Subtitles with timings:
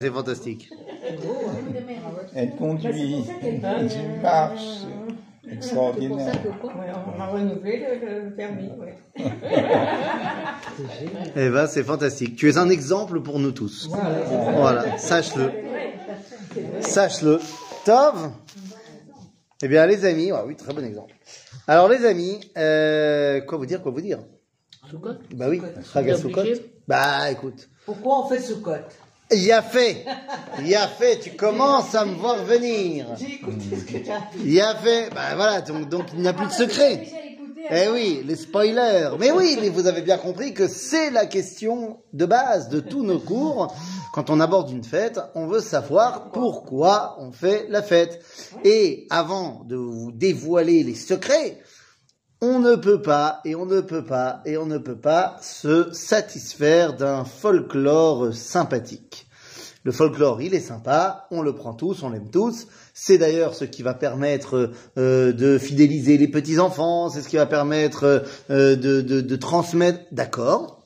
[0.00, 0.70] C'est fantastique.
[2.32, 4.60] Elle conduit, Bah, elle euh, marche.
[4.62, 6.32] C'est pour Extraordinaire.
[6.34, 6.86] ça que quoi Ouais,
[7.16, 8.96] on a renouvelé le, le permis, ouais.
[11.34, 12.36] Eh ben, c'est fantastique.
[12.36, 13.88] Tu es un exemple pour nous tous.
[13.90, 15.50] Voilà, sache-le.
[16.80, 17.40] Sache-le.
[17.84, 18.30] Tov
[19.64, 21.12] Eh bien, les amis, ah oui, très bon exemple.
[21.66, 24.20] Alors, les amis, euh, quoi vous dire, quoi vous dire?
[25.34, 25.60] Bah oui,
[25.92, 26.42] Chagasukot.
[26.86, 27.68] Bah, écoute.
[27.84, 28.70] Pourquoi on fait Soukot
[29.30, 30.06] Il y a fait,
[30.60, 33.08] il y a fait, tu commences à me voir venir.
[33.18, 34.38] J'ai écouté ce que tu as dit.
[34.42, 37.06] Il y a fait, bah voilà, donc, donc il n'y a plus de secret.
[37.70, 39.10] Eh oui, les spoilers.
[39.18, 43.02] Mais oui, mais vous avez bien compris que c'est la question de base de tous
[43.02, 43.74] nos cours.
[44.14, 48.24] Quand on aborde une fête, on veut savoir pourquoi on fait la fête.
[48.64, 51.58] Et avant de vous dévoiler les secrets,
[52.40, 55.92] on ne peut pas, et on ne peut pas, et on ne peut pas se
[55.92, 59.27] satisfaire d'un folklore sympathique.
[59.84, 62.66] Le folklore, il est sympa, on le prend tous, on l'aime tous.
[62.94, 67.46] C'est d'ailleurs ce qui va permettre euh, de fidéliser les petits-enfants, c'est ce qui va
[67.46, 70.82] permettre euh, de, de- de transmettre, d'accord.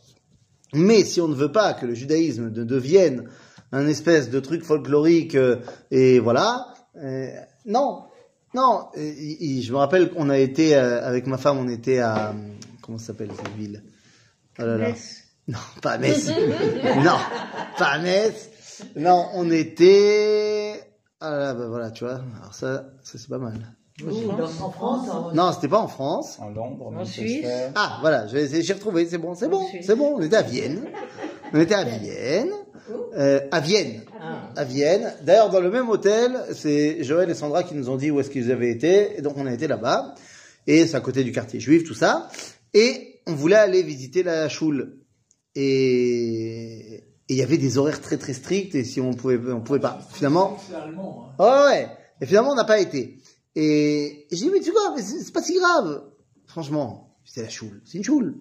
[0.75, 3.25] Mais si on ne veut pas que le judaïsme ne devienne
[3.73, 5.57] un espèce de truc folklorique, euh,
[5.91, 6.67] et voilà,
[7.67, 8.03] non,
[8.55, 8.87] non.
[8.95, 12.35] je me rappelle qu'on a été, avec ma femme, on était à,
[12.83, 13.83] comment s'appelle cette ville?
[14.59, 14.89] Oh là là.
[15.49, 16.29] Non, pas à Metz.
[17.03, 17.17] non,
[17.79, 18.51] pas à Metz.
[18.97, 20.81] Non, on était.
[21.21, 22.21] Ah là, bah voilà, tu vois.
[22.41, 23.55] Alors ça, ça c'est pas mal.
[24.01, 26.39] Dans- en France en- Non, c'était pas en France.
[26.41, 27.05] En Londres, En.
[27.05, 27.47] Suisse.
[27.75, 30.15] Ah, voilà, je vais essayer- j'ai retrouvé, c'est bon, c'est bon, c'est bon.
[30.17, 30.83] On était à Vienne.
[31.53, 32.51] On était à Vienne.
[33.17, 34.01] Euh, à Vienne.
[34.57, 35.13] À Vienne.
[35.23, 38.31] D'ailleurs, dans le même hôtel, c'est Joël et Sandra qui nous ont dit où est-ce
[38.31, 39.19] qu'ils avaient été.
[39.19, 40.15] Et donc, on a été là-bas.
[40.67, 42.29] Et c'est à côté du quartier juif, tout ça.
[42.75, 44.99] Et on voulait aller visiter la choule.
[45.55, 48.75] Et et il y avait des horaires très très stricts.
[48.75, 49.99] Et si on pouvait, on pouvait pas.
[50.13, 50.57] Finalement.
[51.39, 51.89] Oh ouais.
[52.21, 53.19] Et finalement, on n'a pas été.
[53.55, 56.03] Et j'ai dit, mais tu vois, c'est pas si grave.
[56.47, 57.81] Franchement, c'est la choule.
[57.85, 58.37] C'est une choule.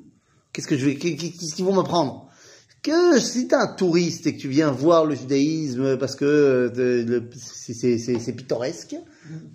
[0.54, 2.28] Qu'est-ce que je vais, qu'est- qu'est-ce qu'ils vont me prendre?
[2.84, 6.26] Que si t'es un touriste et que tu viens voir le judaïsme parce que
[6.76, 8.96] euh, c'est- pittoresque,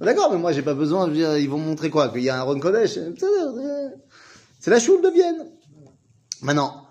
[0.00, 2.08] d'accord, mais moi j'ai pas besoin, dire, ils vont montrer quoi?
[2.10, 2.98] Qu'il y a un Ron Kodesh?
[4.60, 5.46] C'est la choule de Vienne.
[6.42, 6.85] Maintenant,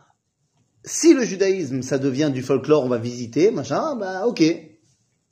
[0.86, 4.44] si le judaïsme ça devient du folklore, on va visiter, machin, bah ok.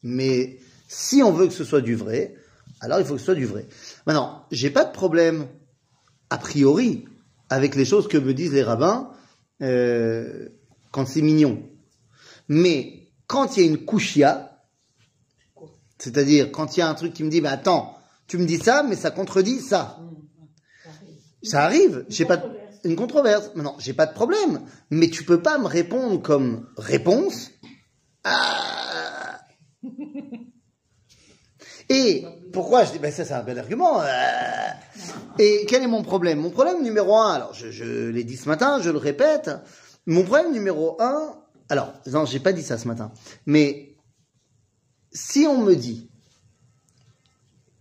[0.01, 2.35] Mais si on veut que ce soit du vrai,
[2.81, 3.67] alors il faut que ce soit du vrai.
[4.05, 5.47] Maintenant, j'ai pas de problème,
[6.29, 7.05] a priori,
[7.49, 9.11] avec les choses que me disent les rabbins
[9.61, 10.49] euh,
[10.91, 11.63] quand c'est mignon.
[12.49, 14.59] Mais quand il y a une couchia,
[15.97, 17.97] c'est-à-dire quand il y a un truc qui me dit, bah attends,
[18.27, 19.99] tu me dis ça, mais ça contredit ça.
[21.43, 22.47] Ça arrive, j'ai pas de-
[22.83, 23.51] une controverse.
[23.55, 27.51] Maintenant, j'ai pas de problème, mais tu peux pas me répondre comme réponse.
[31.89, 34.01] Et pourquoi je dis, ben ça c'est un bel argument.
[34.01, 34.07] euh.
[35.39, 36.39] Et quel est mon problème?
[36.39, 39.51] Mon problème numéro un, alors je, je l'ai dit ce matin, je le répète.
[40.05, 41.35] Mon problème numéro un,
[41.69, 43.11] alors non, j'ai pas dit ça ce matin,
[43.45, 43.95] mais
[45.11, 46.09] si on me dit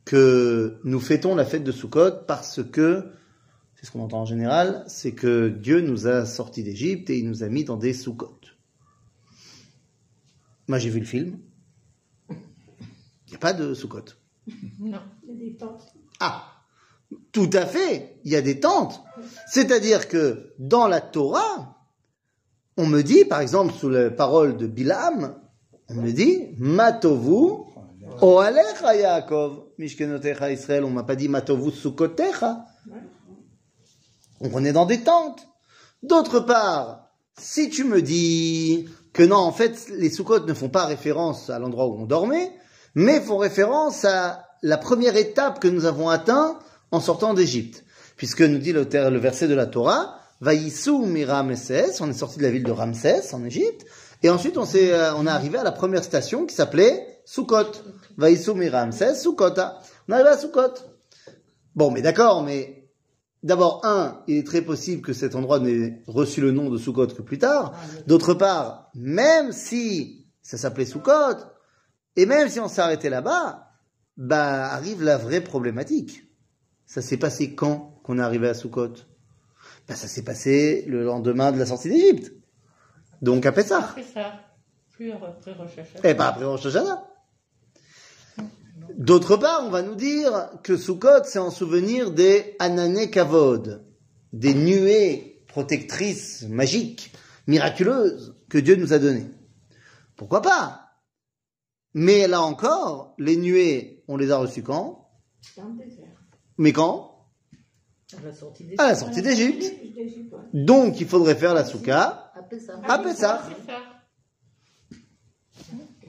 [0.04, 3.12] que nous fêtons la fête de Sukkot parce que
[3.82, 7.28] c'est ce qu'on entend en général, c'est que Dieu nous a sortis d'Égypte et il
[7.28, 8.38] nous a mis dans des Sukkot.
[10.68, 11.40] Moi j'ai vu le film.
[12.30, 14.04] Il n'y a pas de Sukkot.
[14.78, 15.00] Non.
[16.20, 16.44] Ah,
[17.32, 19.02] tout à fait, il y a des tentes.
[19.48, 21.76] C'est-à-dire que dans la Torah,
[22.76, 25.34] on me dit, par exemple, sous la parole de Bilam,
[25.88, 27.64] on me dit, Matovu,
[28.20, 32.64] Oalecha Yaakov, Mishkenotecha Israël, on m'a pas dit Matovu Sukotecha.
[34.52, 35.46] On est dans des tentes.
[36.02, 40.86] D'autre part, si tu me dis que non, en fait, les Sukkot ne font pas
[40.86, 42.52] référence à l'endroit où on dormait,
[42.94, 46.58] mais font référence à la première étape que nous avons atteint
[46.90, 47.84] en sortant d'Égypte.
[48.16, 48.82] Puisque nous dit le,
[49.18, 53.44] verset de la Torah, Vaïsou Ramsès, on est sorti de la ville de Ramsès en
[53.44, 53.86] Égypte,
[54.22, 57.72] et ensuite on s'est, euh, on est arrivé à la première station qui s'appelait Sukkot.
[58.16, 59.78] Vaïsou Ramsès, Sukkota.
[60.08, 60.74] On est arrivé à Sukkot.
[61.74, 62.81] Bon, mais d'accord, mais
[63.42, 67.08] d'abord, un, il est très possible que cet endroit n'ait reçu le nom de Sukkot
[67.08, 67.74] que plus tard.
[68.06, 71.38] D'autre part, même si ça s'appelait Sukkot,
[72.16, 73.68] et même si on s'est arrêté là-bas,
[74.16, 76.24] bah, arrive la vraie problématique.
[76.86, 78.94] Ça s'est passé quand qu'on est arrivé à Sukkot
[79.88, 82.32] bah, Ça s'est passé le lendemain de la sortie d'Égypte.
[83.22, 83.78] Donc à Pessah.
[83.78, 84.32] Après ça,
[84.90, 85.90] plus après recherche.
[86.04, 87.11] Et pas après Rosh Hashanah.
[88.96, 93.84] D'autre part, on va nous dire que Sukkot, c'est en souvenir des Anané Kavod,
[94.32, 97.12] des nuées protectrices magiques,
[97.46, 99.28] miraculeuses, que Dieu nous a données.
[100.16, 100.78] Pourquoi pas?
[101.94, 105.08] Mais là encore, les nuées, on les a reçues quand?
[105.56, 106.08] Dans le désert.
[106.58, 107.26] Mais quand?
[108.16, 109.62] À la sortie des À la sortie d'Égypte.
[109.96, 110.38] Ouais.
[110.52, 112.78] Donc, il faudrait faire la souka Après ça.
[112.86, 113.42] à Pessah.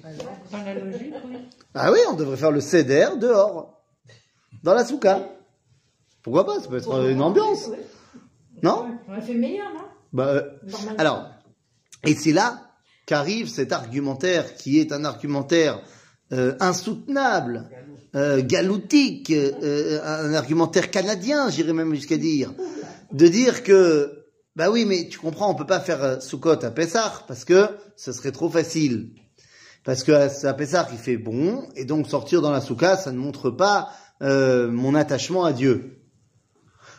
[0.04, 0.30] C'est ça.
[0.52, 1.38] Dans la logique, oui.
[1.74, 3.82] Ah oui, on devrait faire le seder dehors,
[4.62, 5.30] dans la souka.
[6.22, 7.70] Pourquoi pas Ça peut être une ambiance,
[8.62, 10.42] non On fait meilleur, non bah, euh.
[10.98, 11.30] Alors,
[12.06, 12.70] et c'est là
[13.06, 15.82] qu'arrive cet argumentaire qui est un argumentaire
[16.32, 17.70] euh, insoutenable,
[18.16, 22.54] euh, galoutique, un argumentaire canadien, j'irais même jusqu'à dire,
[23.12, 27.24] de dire que, bah oui, mais tu comprends, on peut pas faire Sukkot à Pessah
[27.28, 29.14] parce que ce serait trop facile.
[29.84, 33.18] Parce que à Pessah, il fait bon, et donc sortir dans la souka, ça ne
[33.18, 33.90] montre pas
[34.22, 36.00] euh, mon attachement à Dieu.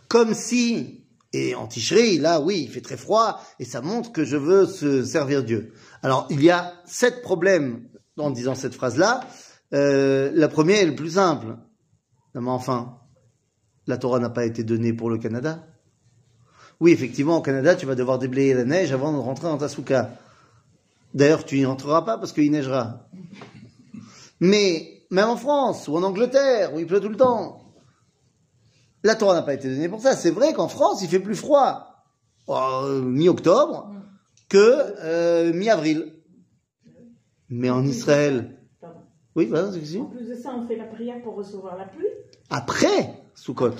[0.08, 4.24] Comme si, et en Ticherie, là, oui, il fait très froid, et ça montre que
[4.24, 5.72] je veux se servir Dieu.
[6.02, 7.88] Alors, il y a sept problèmes
[8.18, 9.20] en disant cette phrase-là.
[9.72, 11.56] Euh, la première est le plus simple.
[12.34, 12.98] Non, mais enfin,
[13.86, 15.66] la Torah n'a pas été donnée pour le Canada.
[16.80, 19.68] Oui, effectivement, au Canada, tu vas devoir déblayer la neige avant de rentrer dans ta
[19.68, 20.10] souka.
[21.14, 23.08] D'ailleurs, tu n'y rentreras pas parce qu'il neigera.
[24.40, 27.72] Mais même en France ou en Angleterre, où il pleut tout le temps,
[29.04, 30.16] la Torah n'a pas été donnée pour ça.
[30.16, 32.04] C'est vrai qu'en France, il fait plus froid
[32.48, 33.92] euh, mi-octobre
[34.48, 36.12] que euh, mi-avril.
[37.48, 38.98] Mais en Israël, Pardon.
[39.36, 42.08] oui, voilà, c'est En plus de ça, on fait la prière pour recevoir la pluie.
[42.50, 43.72] Après Sukkot.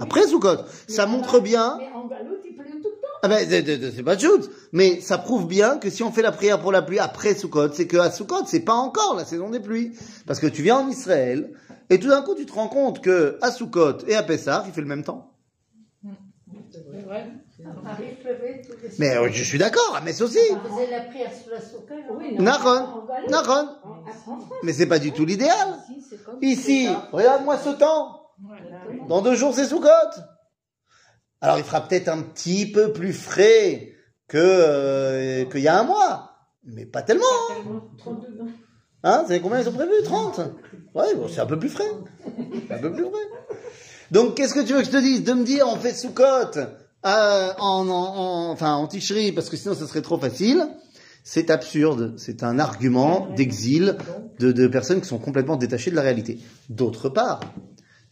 [0.00, 0.40] Après oui.
[0.88, 1.76] Mais Ça montre bien.
[1.78, 2.88] Mais en galoute, il pleut tout le temps.
[3.24, 4.50] Ah ben, c'est- pas de shoot.
[4.72, 7.72] Mais ça prouve bien que si on fait la prière pour la pluie après Sukkot,
[7.72, 9.92] c'est que à Sukkot, c'est pas encore la saison des pluies.
[10.26, 11.52] Parce que tu viens en Israël,
[11.88, 14.72] et tout d'un coup, tu te rends compte que à Sukkot et à Pessah, il
[14.72, 15.28] fait le même temps.
[16.72, 17.26] C'est vrai.
[18.98, 20.38] Mais euh, je suis d'accord, à Metz aussi.
[24.64, 25.78] Mais c'est pas du tout l'idéal.
[26.40, 28.20] Ici, regarde-moi ce temps.
[29.08, 29.88] Dans deux jours, c'est Sukkot.
[31.42, 33.92] Alors, il fera peut-être un petit peu plus frais
[34.28, 36.30] que euh, qu'il y a un mois,
[36.64, 37.24] mais pas tellement.
[37.50, 37.54] hein.
[37.62, 38.46] Tellement 32 ans.
[39.04, 39.92] Hein, vous savez combien ils ont prévu?
[40.04, 40.40] 30
[40.94, 41.90] Ouais, bon, c'est un peu plus frais.
[42.70, 43.56] Un peu plus frais.
[44.12, 45.24] Donc, qu'est-ce que tu veux que je te dise?
[45.24, 46.58] De me dire, on fait sous-cote
[47.04, 50.64] euh, en, en, en- enfin, en ticherie, parce que sinon, ce serait trop facile.
[51.24, 52.14] C'est absurde.
[52.16, 53.96] C'est un argument d'exil
[54.38, 56.38] de, de personnes qui sont complètement détachées de la réalité.
[56.68, 57.40] D'autre part,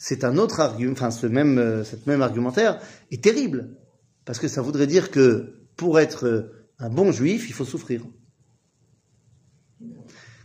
[0.02, 2.80] c'est un autre argument, enfin, ce même, euh, cette même argumentaire
[3.10, 3.76] est terrible.
[4.24, 8.02] Parce que ça voudrait dire que pour être euh, un bon juif, il faut souffrir.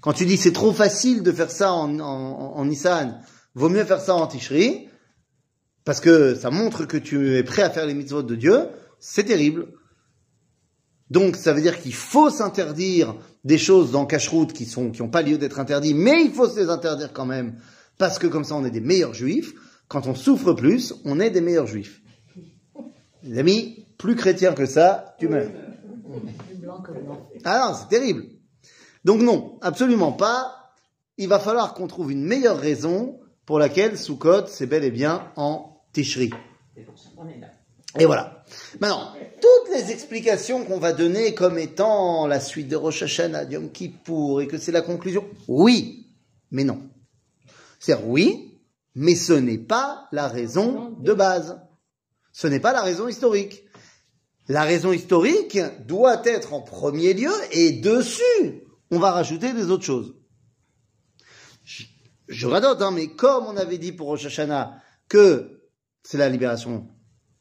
[0.02, 2.70] Quand tu dis c'est trop facile de faire ça en, en,
[3.56, 4.90] vaut mieux faire ça en Ticherie,
[5.86, 8.68] parce que ça montre que tu es prêt à faire les mitzvot de Dieu,
[9.00, 9.68] c'est terrible.
[11.10, 13.16] Donc ça veut dire qu'il faut s'interdire
[13.46, 16.60] des choses dans Cacheroute qui qui n'ont pas lieu d'être interdites, mais il faut se
[16.60, 17.56] les interdire quand même,
[17.98, 19.54] parce que comme ça on est des meilleurs juifs.
[19.88, 22.02] Quand on souffre plus, on est des meilleurs juifs.
[23.24, 25.50] Les amis, plus chrétien que ça, tu meurs.
[27.44, 28.26] Ah non, c'est terrible.
[29.04, 30.72] Donc non, absolument pas.
[31.18, 35.32] Il va falloir qu'on trouve une meilleure raison pour laquelle Sukkot, c'est bel et bien
[35.36, 36.38] en là.
[37.98, 38.44] Et voilà.
[38.82, 43.72] Maintenant, toutes les explications qu'on va donner comme étant la suite de Rosh Hashanah, Yom
[43.72, 46.08] Kippour, et que c'est la conclusion, oui,
[46.52, 46.90] mais non.
[47.86, 48.60] C'est-à-dire oui,
[48.96, 51.62] mais ce n'est pas la raison de base.
[52.32, 53.64] Ce n'est pas la raison historique.
[54.48, 59.84] La raison historique doit être en premier lieu, et dessus, on va rajouter des autres
[59.84, 60.16] choses.
[61.64, 61.84] Je,
[62.28, 65.62] je radote, hein, mais comme on avait dit pour Rosh Hashanah que
[66.02, 66.88] c'est la libération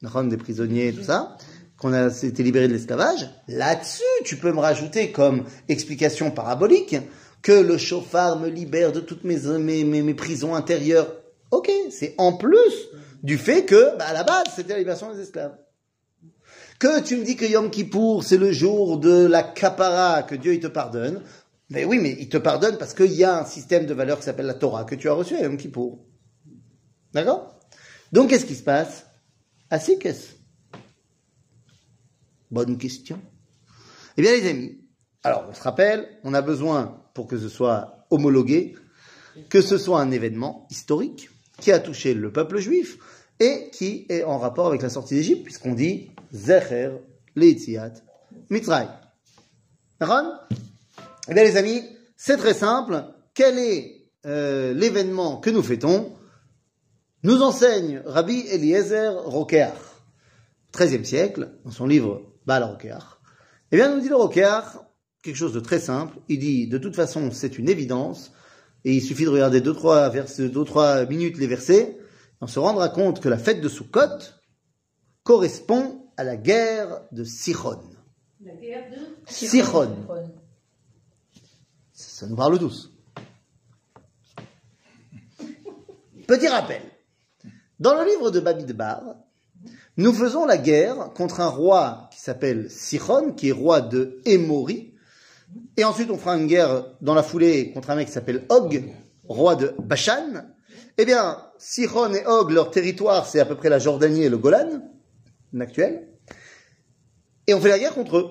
[0.02, 1.38] des prisonniers, tout ça,
[1.78, 6.96] qu'on a été libéré de l'esclavage, là-dessus, tu peux me rajouter comme explication parabolique
[7.44, 11.14] que le chauffard me libère de toutes mes, mes, mes, prisons intérieures.
[11.50, 12.88] Ok, c'est en plus
[13.22, 15.54] du fait que, bah, à la base, c'était la libération des esclaves.
[16.78, 20.54] Que tu me dis que Yom Kippour, c'est le jour de la capara, que Dieu
[20.54, 21.22] il te pardonne.
[21.68, 24.24] Mais oui, mais il te pardonne parce qu'il y a un système de valeurs qui
[24.24, 26.02] s'appelle la Torah que tu as reçu à Yom Kippour.
[27.12, 27.60] D'accord?
[28.10, 29.04] Donc, qu'est-ce qui se passe?
[29.80, 30.32] Si, qu'est-ce?
[32.50, 33.20] Bonne question.
[34.16, 34.78] Eh bien, les amis,
[35.22, 38.74] alors, on se rappelle, on a besoin, pour que ce soit homologué,
[39.48, 41.30] que ce soit un événement historique
[41.60, 42.98] qui a touché le peuple juif
[43.40, 46.90] et qui est en rapport avec la sortie d'Égypte, puisqu'on dit Zecher
[47.36, 47.94] Leitziat
[48.50, 48.88] Mitzray.
[50.00, 50.32] Ron
[51.28, 51.82] Eh bien, les amis,
[52.16, 53.04] c'est très simple.
[53.32, 56.12] Quel est euh, l'événement que nous fêtons?
[57.22, 59.72] Nous enseigne Rabbi Eliezer Rokeach,
[60.72, 63.02] 13e siècle, dans son livre Baal Rokeach.
[63.72, 64.64] Eh bien, nous dit le Rokeach
[65.24, 66.16] quelque chose de très simple.
[66.28, 68.32] Il dit, de toute façon, c'est une évidence,
[68.84, 71.98] et il suffit de regarder deux, trois, versets, deux, trois minutes les versets,
[72.40, 74.18] on se rendra compte que la fête de Sukkot
[75.22, 77.80] correspond à la guerre de Sichon.
[78.44, 79.96] La guerre de Sichon.
[81.92, 82.92] Ça nous parle tous.
[86.26, 86.82] Petit rappel.
[87.80, 89.02] Dans le livre de Babidbar,
[89.96, 94.93] nous faisons la guerre contre un roi qui s'appelle Sichon, qui est roi de Émori.
[95.76, 98.82] Et ensuite, on fera une guerre dans la foulée contre un mec qui s'appelle Og,
[99.28, 100.44] roi de Bashan.
[100.98, 104.38] Eh bien, Sichon et Og, leur territoire, c'est à peu près la Jordanie et le
[104.38, 104.82] Golan,
[105.60, 106.08] actuel.
[107.46, 108.30] Et on fait la guerre contre eux.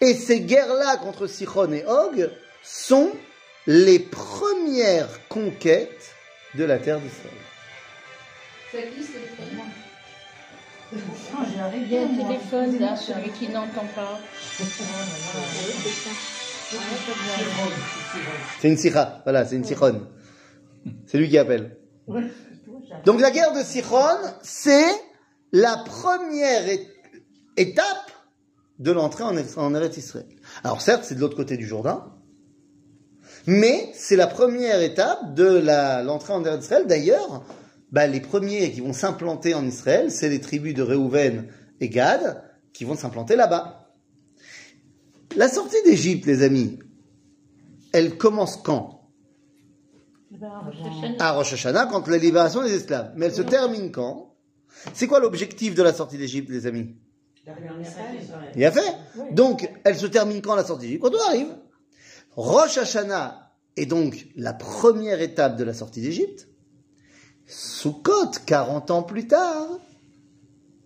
[0.00, 2.30] Et ces guerres-là contre Sichon et Og
[2.62, 3.10] sont
[3.66, 6.14] les premières conquêtes
[6.54, 7.34] de la terre d'Israël.
[10.92, 14.18] Il y a un téléphone là, celui qui n'entend pas.
[18.60, 20.06] C'est une sicha, voilà, c'est une sichon.
[21.06, 21.76] C'est lui qui appelle.
[23.04, 24.90] Donc la guerre de Sichon, c'est
[25.52, 26.62] la première
[27.56, 28.10] étape
[28.78, 30.26] de l'entrée en, Eretz Israël.
[30.64, 32.12] Alors certes, c'est de l'autre côté du Jourdain,
[33.46, 35.62] mais c'est la première étape de
[36.04, 36.86] l'entrée en Eretz Israël.
[36.86, 37.44] D'ailleurs,
[37.92, 41.48] bah, les premiers qui vont s'implanter en Israël, c'est les tribus de Réhouven
[41.80, 42.42] et Gad
[42.72, 43.94] qui vont s'implanter là-bas.
[45.36, 46.78] La sortie d'Égypte, les amis,
[47.92, 49.08] elle commence quand?
[51.18, 53.12] À Rosh Hashanah, quand la libération des esclaves.
[53.16, 54.34] Mais elle se termine quand?
[54.94, 56.96] C'est quoi l'objectif de la sortie d'Égypte, les amis?
[58.54, 58.94] Il a fait?
[59.32, 61.02] Donc, elle se termine quand la sortie d'Égypte?
[61.02, 61.56] Quand on arrive.
[62.36, 66.48] Rosh Hashanah est donc la première étape de la sortie d'Égypte.
[67.50, 69.66] Sukkot, 40 ans plus tard,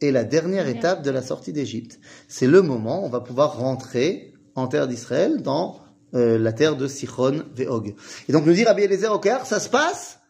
[0.00, 2.00] est la dernière étape de la sortie d'Égypte.
[2.26, 5.80] C'est le moment où on va pouvoir rentrer en terre d'Israël dans
[6.14, 7.94] euh, la terre de Sichon Veog.
[8.28, 10.21] Et donc nous dit Rabbi Eliezer au Caire, ça se passe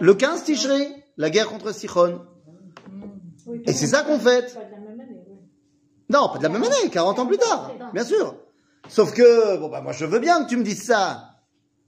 [0.00, 0.88] le 15 Tishrei,
[1.18, 2.22] la guerre contre Sichon.
[3.66, 4.56] Et c'est ça qu'on fête.
[6.08, 8.34] Non, pas de la même année, 40 ans plus tard, bien sûr.
[8.88, 11.36] Sauf que, bon bah moi je veux bien que tu me dises ça,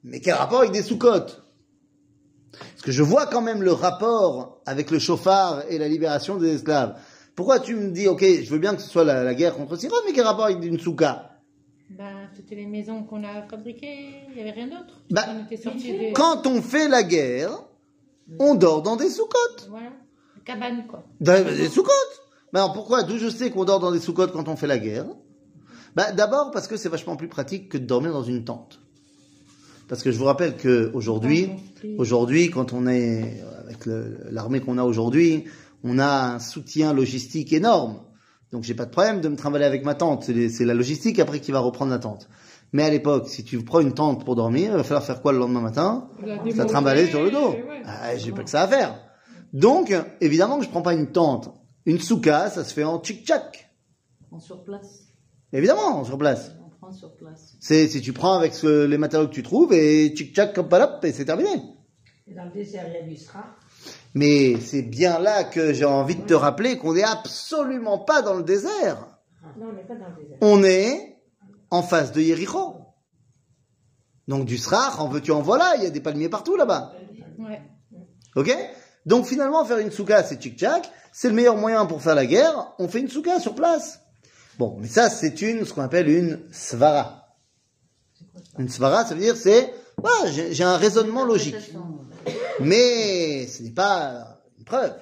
[0.05, 1.42] mais quel rapport avec des sous-côtes
[2.83, 6.57] Parce que je vois quand même le rapport avec le chauffard et la libération des
[6.57, 6.99] esclaves.
[7.37, 9.77] Pourquoi tu me dis, ok, je veux bien que ce soit la, la guerre contre
[9.77, 11.39] Sichon, mais quel rapport avec une souka
[11.91, 15.01] Ben, c'était les maisons qu'on a fabriquées, il n'y avait rien d'autre.
[15.13, 16.13] Bah, des...
[16.13, 17.53] Quand on fait la guerre,
[18.41, 19.69] on dort dans des sous-côtes.
[19.71, 19.91] Voilà,
[20.35, 21.05] des cabanes quoi.
[21.21, 22.23] Dans des sous-côtes.
[22.53, 24.79] Mais alors pourquoi D'où je sais qu'on dort dans des sous-côtes quand on fait la
[24.79, 25.07] guerre?
[25.95, 28.81] Bah, D'abord parce que c'est vachement plus pratique que de dormir dans une tente.
[29.89, 31.51] Parce que je vous rappelle que aujourd'hui,
[32.51, 33.87] quand on est avec
[34.31, 35.45] l'armée qu'on a aujourd'hui,
[35.85, 38.01] on a un soutien logistique énorme.
[38.53, 40.25] Donc j'ai pas de problème de me trimballer avec ma tente.
[40.25, 42.29] C'est la logistique après qui va reprendre la tente.
[42.73, 45.33] Mais à l'époque, si tu prends une tente pour dormir, il va falloir faire quoi
[45.33, 46.09] le lendemain matin?
[46.57, 47.55] Ça trimballer sur le dos.
[47.85, 48.99] Ah, j'ai pas que ça à faire.
[49.53, 51.53] Donc, évidemment que je prends pas une tente.
[51.85, 53.71] Une souka, ça se fait en tchic-tchac.
[54.31, 55.09] On sur place.
[55.53, 56.53] Évidemment, sur place.
[56.93, 57.55] Sur place.
[57.61, 61.03] C'est si tu prends avec ce- les matériaux que tu trouves et tchic-tchac, comme palop,
[61.05, 61.51] et c'est terminé.
[62.27, 63.45] Et dans le désert, il y a du sera.
[64.15, 68.35] Mais c'est bien là que j'ai envie de te rappeler qu'on n'est absolument pas dans
[68.35, 69.07] le désert.
[69.59, 70.39] Non, on n'est pas dans le désert.
[70.41, 71.17] On est
[71.71, 72.77] en face de Yericho.
[74.29, 76.93] Donc du srach, en veux-tu, en voilà, il y a des palmiers partout là-bas.
[77.39, 77.61] Ouais.
[78.37, 78.57] Ok?
[79.05, 80.89] Donc finalement, faire une souka, c'est tchic-tchac.
[81.13, 82.73] C'est le meilleur moyen pour faire la guerre.
[82.79, 84.01] On fait une souka sur place.
[84.59, 87.37] Bon, mais ça, c'est une, ce qu'on appelle une svara.
[88.59, 91.73] Une svara, ça veut dire c'est, voilà, j'ai un raisonnement logique.
[92.61, 94.95] Mais ce n'est pas une preuve.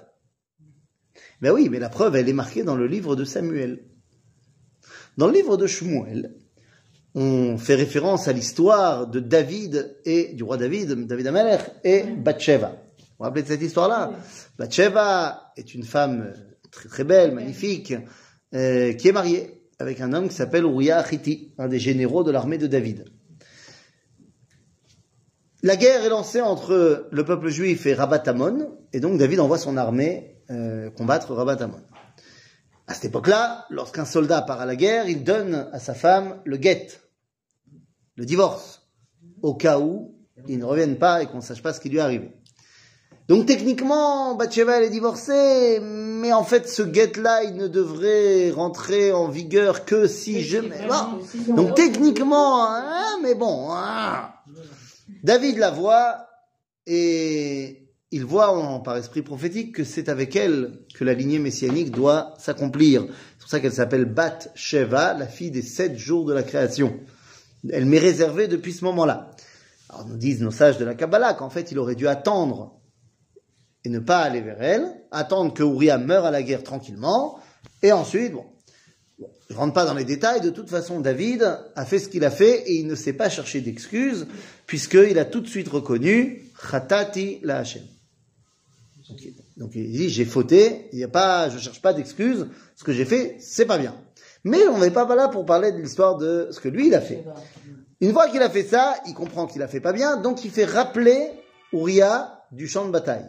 [1.41, 3.83] Ben oui, mais la preuve, elle est marquée dans le livre de Samuel.
[5.17, 6.35] Dans le livre de Shmuel,
[7.15, 12.69] on fait référence à l'histoire de David et du roi David, David Amalek et Bathsheba.
[12.69, 14.13] Vous vous rappelez de cette histoire-là?
[14.59, 16.33] Bathsheba est une femme
[16.71, 17.95] très très belle, magnifique,
[18.55, 22.31] euh, qui est mariée avec un homme qui s'appelle Uriah Achiti, un des généraux de
[22.31, 23.05] l'armée de David.
[25.63, 29.59] La guerre est lancée entre le peuple juif et Rabat Amon, et donc David envoie
[29.59, 31.81] son armée euh, combattre Rabat Amon.
[32.87, 36.57] À cette époque-là, lorsqu'un soldat part à la guerre, il donne à sa femme le
[36.57, 36.89] guet,
[38.17, 38.89] le divorce,
[39.43, 40.17] au cas où
[40.49, 42.33] il ne revienne pas et qu'on ne sache pas ce qui lui est arrivé.
[43.31, 49.13] Donc techniquement, Bathsheba elle est divorcée, mais en fait ce guet-là, il ne devrait rentrer
[49.13, 50.59] en vigueur que si je...
[50.59, 51.55] Bon.
[51.55, 54.31] Donc techniquement, hein, mais bon, hein.
[55.23, 56.27] David la voit
[56.89, 61.93] et il voit en- par esprit prophétique que c'est avec elle que la lignée messianique
[61.93, 63.03] doit s'accomplir.
[63.03, 66.43] C'est pour pour ça qu'elle s'appelle Bat Sheva, la fille des sept jours de la
[66.43, 66.99] création.
[67.71, 69.31] Elle m'est réservée depuis ce moment-là.
[69.89, 72.80] Alors nous disent nos sages de la Kabbalah qu'en fait il aurait dû attendre
[73.85, 77.39] et ne pas aller vers elle, attendre que Uriah meure à la guerre tranquillement,
[77.83, 78.45] et ensuite, bon,
[79.49, 82.31] je rentre pas dans les détails, de toute façon David a fait ce qu'il a
[82.31, 84.27] fait et il ne s'est pas cherché d'excuses,
[84.67, 87.83] puisqu'il a tout de suite reconnu Khatati la Hashem.
[89.57, 92.47] Donc, il dit j'ai fauté, il y a pas, je cherche pas d'excuses,
[92.77, 93.95] ce que j'ai fait c'est pas bien.
[94.45, 97.01] Mais on n'est pas là pour parler de l'histoire de ce que lui il a
[97.01, 97.25] fait.
[98.01, 100.51] Une fois qu'il a fait ça, il comprend qu'il a fait pas bien, donc il
[100.51, 101.29] fait rappeler
[101.73, 103.29] Uriah du champ de bataille.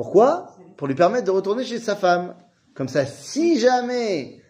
[0.00, 2.34] Pourquoi Pour lui permettre de retourner chez sa femme.
[2.74, 4.40] Comme ça, si jamais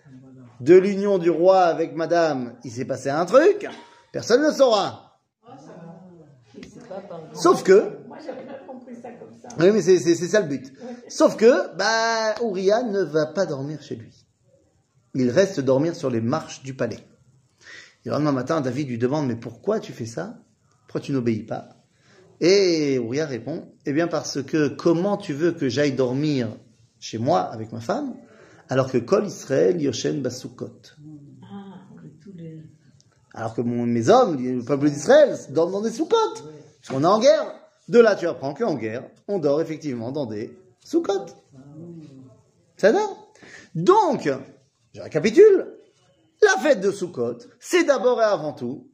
[0.61, 3.67] de l'union du roi avec madame, il s'est passé un truc,
[4.13, 5.19] personne ne saura.
[7.35, 9.49] Sauf que, Moi, j'avais pas compris ça comme ça.
[9.59, 10.73] oui, mais c'est ça le but.
[11.09, 14.25] Sauf que, bah, Uriah ne va pas dormir chez lui.
[15.15, 17.01] Il reste dormir sur les marches du palais.
[18.05, 20.37] Et le lendemain matin, David lui demande, mais pourquoi tu fais ça?
[20.87, 21.80] Pourquoi tu n'obéis pas?
[22.41, 26.49] Et Uriah répond, eh bien parce que comment tu veux que j'aille dormir
[26.99, 28.15] chez moi avec ma femme,
[28.69, 30.71] alors que Kol Israël Yoshen Basukot
[32.37, 32.63] les...
[33.35, 36.45] alors que mon- mes hommes, le peuple d'Israël, dorment dans des sous-côtes.
[36.81, 37.55] Parce qu'on est en guerre.
[37.89, 41.37] De là, tu apprends qu'en guerre, on dort effectivement dans des sous-côtes.
[42.77, 42.93] Ça?
[42.93, 43.33] Dort.
[43.75, 44.31] Donc,
[44.95, 45.67] je récapitule.
[46.43, 48.89] La fête de Sukkot, c'est d'abord et avant tout,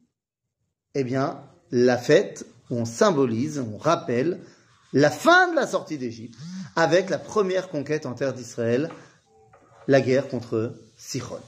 [0.94, 4.40] eh bien, la fête où on symbolise, on rappelle
[4.92, 6.38] la fin de la sortie d'Égypte
[6.74, 8.90] avec la première conquête en terre d'Israël,
[9.88, 11.38] la guerre contre Sichon.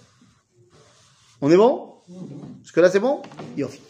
[1.41, 1.95] On est bon?
[2.63, 3.23] Jusque-là, c'est bon?
[3.57, 3.81] Yofi.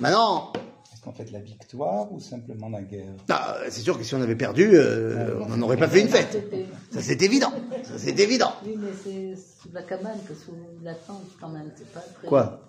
[0.00, 0.52] Maintenant,
[0.92, 3.12] Est-ce qu'on fait la victoire ou simplement la guerre?
[3.28, 6.08] Ah, c'est sûr que si on avait perdu, euh, on n'en aurait pas fait une
[6.08, 6.38] fête.
[6.90, 7.52] Ça, c'est évident.
[7.84, 8.52] Ça, c'est évident.
[8.64, 11.70] Oui, mais c'est sous la cabane que sous la tente quand même.
[11.76, 12.28] C'est pas très...
[12.28, 12.60] Quoi?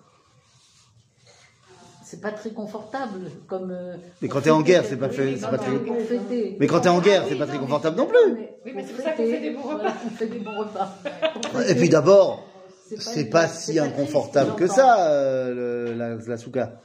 [2.10, 3.70] C'est pas très confortable comme.
[3.70, 6.56] euh, Mais quand t'es en guerre, c'est pas fait- Oui, pas très- fêter.
[6.58, 8.32] Mais quand t'es en guerre, Ah c'est oui, pas très non, confortable non plus.
[8.34, 9.94] mais Oui, mais c'est pour ça qu'on fait des bons voilà, repas.
[10.06, 10.96] on fait des bons repas.
[11.68, 12.44] Et puis d'abord,
[12.98, 16.80] C'est pas si inconfortable que ça, euh, le- la, la souka.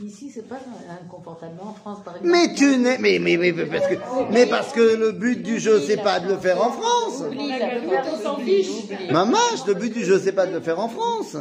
[0.00, 0.58] Ici, c'est pas
[1.04, 1.54] inconfortable.
[1.56, 2.30] Mais en France, par exemple.
[2.32, 3.94] Mais tu n'es, mais, mais, mais, mais parce que,
[4.32, 7.24] mais parce que le but du jeu, c'est pas de le faire en France.
[9.10, 11.36] Mamache, le but du jeu, c'est pas de le faire en France.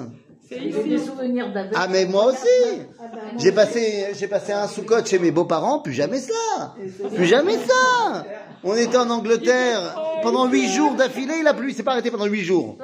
[0.49, 1.51] Des souvenirs.
[1.75, 2.81] Ah, mais moi aussi.
[3.37, 6.75] J'ai passé, j'ai passé un sous chez mes beaux-parents, plus jamais ça.
[7.15, 8.25] Plus jamais ça.
[8.63, 12.11] On était en Angleterre pendant huit jours d'affilée, il a plu, il s'est pas arrêté
[12.11, 12.77] pendant huit jours.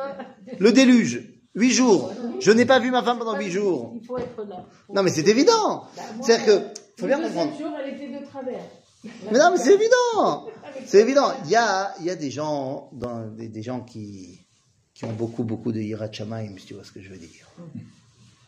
[0.59, 1.29] Le déluge.
[1.55, 2.11] Huit jours.
[2.39, 3.93] Je n'ai pas vu ma femme pendant huit jours.
[3.95, 4.65] Il faut être là.
[4.93, 5.83] Non, mais c'est évident.
[6.21, 7.51] C'est-à-dire que, faut bien comprendre.
[7.83, 8.63] elle était de travers.
[9.31, 10.45] Mais non, mais c'est évident.
[10.85, 11.33] C'est évident.
[11.45, 14.42] Il y a, il y a des gens, dans, des, des gens qui,
[15.03, 17.29] qui ont beaucoup, beaucoup de Shamayim, si tu vois ce que je veux dire.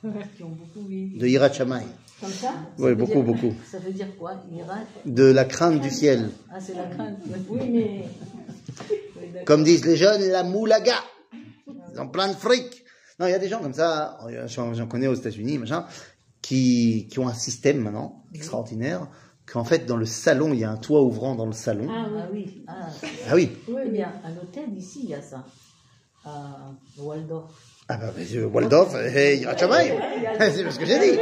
[0.37, 1.17] Qui ont beaucoup, oui.
[1.17, 1.87] De Shamayim.
[2.21, 3.53] Comme ça Oui, beaucoup, dire- beaucoup.
[3.69, 6.29] Ça veut dire quoi Irak De la crainte du ciel.
[6.51, 7.17] Ah, c'est la crainte.
[7.49, 8.05] Oui, mais
[8.89, 9.25] Oui.
[9.45, 10.97] Comme disent les jeunes, la moulaga.
[11.93, 12.83] Ils ont plein de fric.
[13.19, 15.85] Non, il y a des gens comme ça, j'en connais aux États-Unis, machin,
[16.41, 19.07] qui, qui ont un système maintenant extraordinaire,
[19.45, 21.87] qu'en fait, dans le salon, il y a un toit ouvrant dans le salon.
[21.89, 22.63] ah oui.
[22.67, 22.89] Ah.
[23.29, 23.51] Ah oui.
[23.67, 25.45] Oui, Eh mais bien, à l'hôtel, ici, il y a ça.
[26.25, 26.31] À
[26.97, 27.51] Waldorf.
[27.87, 29.93] Ah bah, monsieur Waldorf, hey, Hirat Shamayim.
[30.39, 31.19] C'est ce que j'ai dit.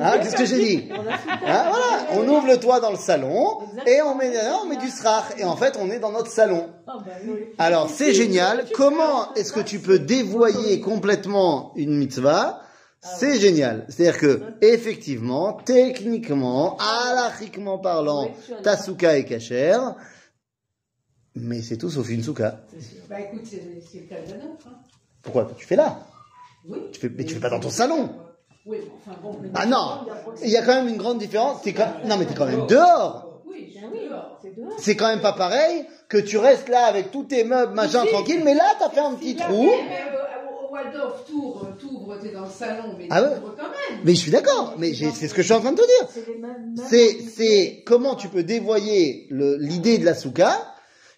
[0.00, 4.00] Hein, qu'est-ce que j'ai dit Hein, voilà, on ouvre le toit dans le salon et
[4.02, 6.68] on met, on met du srach et en fait on est dans notre salon.
[6.86, 7.12] Ah, bah.
[7.58, 8.64] Alors c'est génial.
[8.74, 12.60] Comment est-ce que tu peux dévoyer complètement une mitzvah
[13.00, 13.84] C'est génial.
[13.88, 18.30] C'est-à-dire que effectivement, techniquement, halachiquement parlant,
[18.62, 19.96] ta souka est cachère,
[21.36, 22.60] mais c'est tout sauf une souka.
[23.08, 23.62] Bah écoute, c'est
[24.00, 24.66] le cas de la nôtre.
[24.68, 24.74] Hein.
[25.22, 25.98] Pourquoi Tu fais là?
[26.68, 26.78] Oui.
[26.92, 28.10] tu fais, Mais tu fais pas dans ton salon.
[28.66, 29.36] Oui, mais enfin bon.
[29.54, 30.06] Ah non
[30.42, 31.62] Il y a quand même une grande différence.
[31.62, 31.88] T'es quand...
[32.06, 33.42] Non mais t'es quand même dehors.
[33.46, 34.38] Oui, oui, dehors.
[34.42, 34.72] c'est dehors.
[34.78, 38.40] C'est quand même pas pareil que tu restes là avec tous tes meubles, machin, tranquille,
[38.44, 39.64] mais là t'as fait un petit trou.
[39.64, 43.62] Mais euh, au Waldorf, t'ouvres, t'ouvres, t'es dans le salon, mais Ah ouais t'ouvres quand
[43.64, 44.00] même.
[44.04, 46.08] Mais je suis d'accord, mais c'est ce que je suis en train de te dire.
[46.12, 46.72] C'est les mêmes.
[46.74, 50.56] mêmes- C'est, c'est comment tu peux dévoyer l'idée de la souka.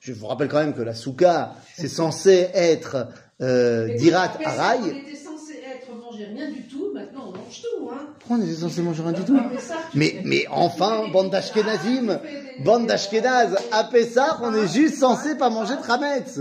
[0.06, 3.08] Je vous rappelle quand même que la souka, c'est censé être
[3.42, 4.78] euh, Mais dirat araï.
[4.84, 8.06] On était censé être manger rien du tout, maintenant on mange tout, hein.
[8.20, 11.30] Pourquoi on était censé manger rien du tout Ah, mais tu- mais, mais enfin, bande
[11.30, 12.20] d'ashkenazim,
[12.60, 16.38] bande d'ashkenaz, à Pessah, on est juste censé pas manger de chametz.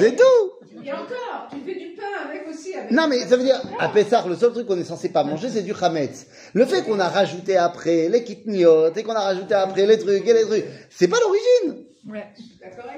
[0.00, 0.24] C'est tout
[0.84, 2.74] Et encore, tu fais du pain avec aussi.
[2.74, 5.22] Avec Non, mais ça veut dire, à Pessah, le seul truc qu'on est censé pas
[5.22, 6.26] manger, c'est du chametz.
[6.52, 10.26] Le fait qu'on a rajouté après les kitniot et qu'on a rajouté après les trucs
[10.26, 11.84] et les trucs, c'est pas l'origine.
[12.08, 12.26] Ouais.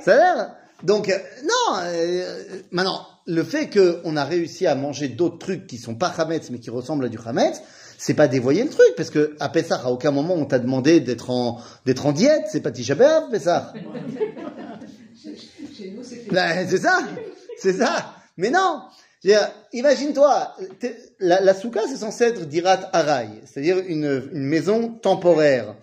[0.01, 5.09] Ça a l'air Donc, euh, non, euh, maintenant, le fait qu'on a réussi à manger
[5.09, 7.61] d'autres trucs qui sont pas Hametz, mais qui ressemblent à du Hametz,
[7.99, 11.01] c'est pas dévoyer le truc, parce que à Pessah, à aucun moment on t'a demandé
[11.01, 13.73] d'être en, d'être en diète, c'est pas Tisha B'Av, Pessah.
[15.77, 16.03] Chez nous.
[16.33, 16.99] Ben, c'est ça,
[17.59, 18.15] c'est ça.
[18.37, 18.83] Mais non,
[19.73, 20.53] imagine-toi,
[21.21, 25.75] la, la souka c'est censé être dirat arai, c'est-à-dire une, une maison temporaire,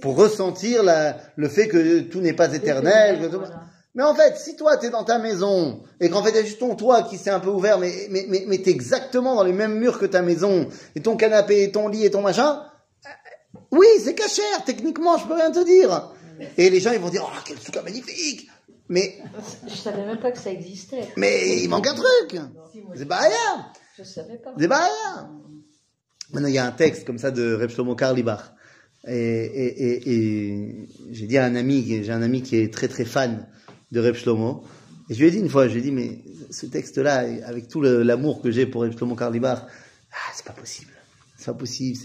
[0.00, 3.20] pour ressentir la, le fait que tout n'est pas éternel.
[3.20, 3.60] que tout- Voilà.
[3.96, 6.76] Mais en fait, si toi, t'es dans ta maison, et qu'en fait, t'as juste ton
[6.76, 9.74] toit qui s'est un peu ouvert, mais, mais, mais, mais t'es exactement dans les mêmes
[9.78, 12.62] murs que ta maison, et ton canapé, et ton lit, et ton machin,
[13.06, 16.12] euh, oui, c'est cachère, techniquement, je peux rien te dire.
[16.56, 18.48] Et les gens, ils vont dire, oh, quel souka magnifique!
[18.90, 19.18] Mais,
[19.68, 21.08] Je savais même pas que ça existait.
[21.16, 22.40] mais il manque un truc!
[22.96, 23.66] C'est pas rien!
[23.96, 24.52] Je savais pas.
[24.58, 25.30] C'est pas rien!
[26.32, 28.52] Maintenant, il y a un texte comme ça de Reb Shlomo Karlibach.
[29.06, 32.88] Et, et, et, et j'ai dit à un ami, j'ai un ami qui est très
[32.88, 33.46] très fan
[33.92, 34.64] de Reb Shlomo.
[35.08, 36.18] Et je lui ai dit une fois, je lui ai dit, mais
[36.50, 39.60] ce texte-là, avec tout l'amour que j'ai pour Reb Shlomo Karlibach,
[40.12, 40.92] ah, c'est pas possible.
[41.36, 41.96] C'est pas possible.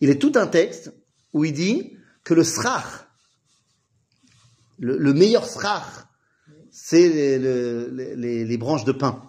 [0.00, 0.92] Il est tout un texte
[1.32, 1.92] où il dit
[2.24, 3.06] que le srach,
[4.80, 6.06] le, le meilleur srach,
[6.72, 9.22] c'est les, le- les, les- les branches de pin.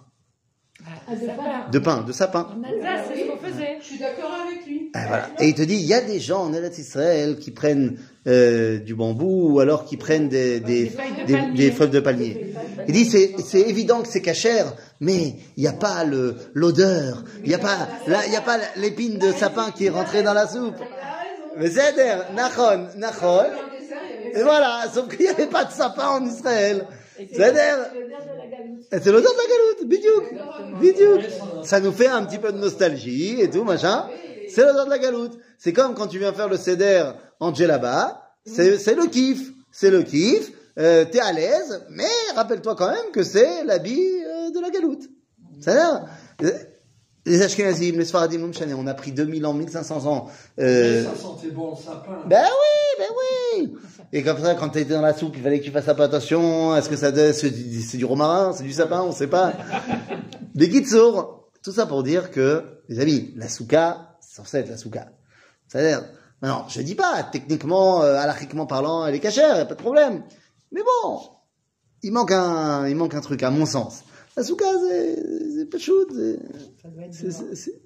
[0.84, 1.68] Ah, de pas.
[1.70, 2.40] De pin, de sapin.
[2.58, 3.78] En Alsace, c'est ce qu'on faisait.
[3.80, 4.90] Je suis d'accord avec lui.
[4.94, 5.28] Ah, voilà.
[5.38, 8.78] Et il te dit, il y a des gens en Eretz Israël qui prennent euh,
[8.80, 12.54] du bambou ou alors qui prennent des, des, Des feuilles de des- feuilles de palmier.
[12.88, 17.22] Il dit, c'est, c'est évident que c'est cachère, mais il n'y a pas le, l'odeur,
[17.44, 20.24] il n'y a pas, là, il n'y a pas l'épine de sapin qui est rentrée
[20.24, 20.74] dans la soupe.
[21.58, 21.94] Mais c'est
[22.34, 23.42] nachon, nachon.
[24.34, 26.86] Et voilà, sauf qu'il n'y avait pas de sapin en Israël.
[27.16, 28.84] C'est C'est l'odeur de la galoute.
[28.90, 31.64] c'est l'odeur de la galoute, bidiouk, bidiouk.
[31.64, 34.06] Ça nous fait un petit peu de nostalgie et tout, machin.
[34.48, 35.38] C'est l'odeur de la galoute.
[35.58, 37.04] C'est comme quand tu viens faire le ceder
[37.40, 40.50] en djellaba, c'est le kiff, c'est le kiff.
[40.78, 45.02] Euh, T'es à l'aise, mais rappelle-toi quand même que c'est l'habit euh, de la galoute.
[45.60, 46.06] Ça
[47.24, 50.28] les Ashkenazim, les Sfaradim, on a pris 2000 ans, 1500 ans.
[50.58, 52.18] Euh, Ça sentait bon le sapin.
[52.26, 53.74] ben oui, ben oui.
[54.12, 55.94] Et comme ça, quand tu étais dans la soupe, il fallait que tu fasses un
[55.94, 56.74] peu attention.
[56.74, 59.52] Est-ce que ça c'est du, romarin, c'est du sapin, on sait pas.
[60.54, 64.76] Des Gitsour, tout ça pour dire que, les amis, la souka, c'est censé être la
[64.76, 65.06] souka.
[65.68, 66.04] C'est-à-dire,
[66.42, 68.18] non, je dis pas, techniquement, euh,
[68.68, 70.24] parlant, elle est cachère, y a pas de problème.
[70.72, 71.20] Mais bon,
[72.02, 74.02] il manque un, il manque un truc, à mon sens.
[74.36, 76.06] La souka, c'est, pas chaud,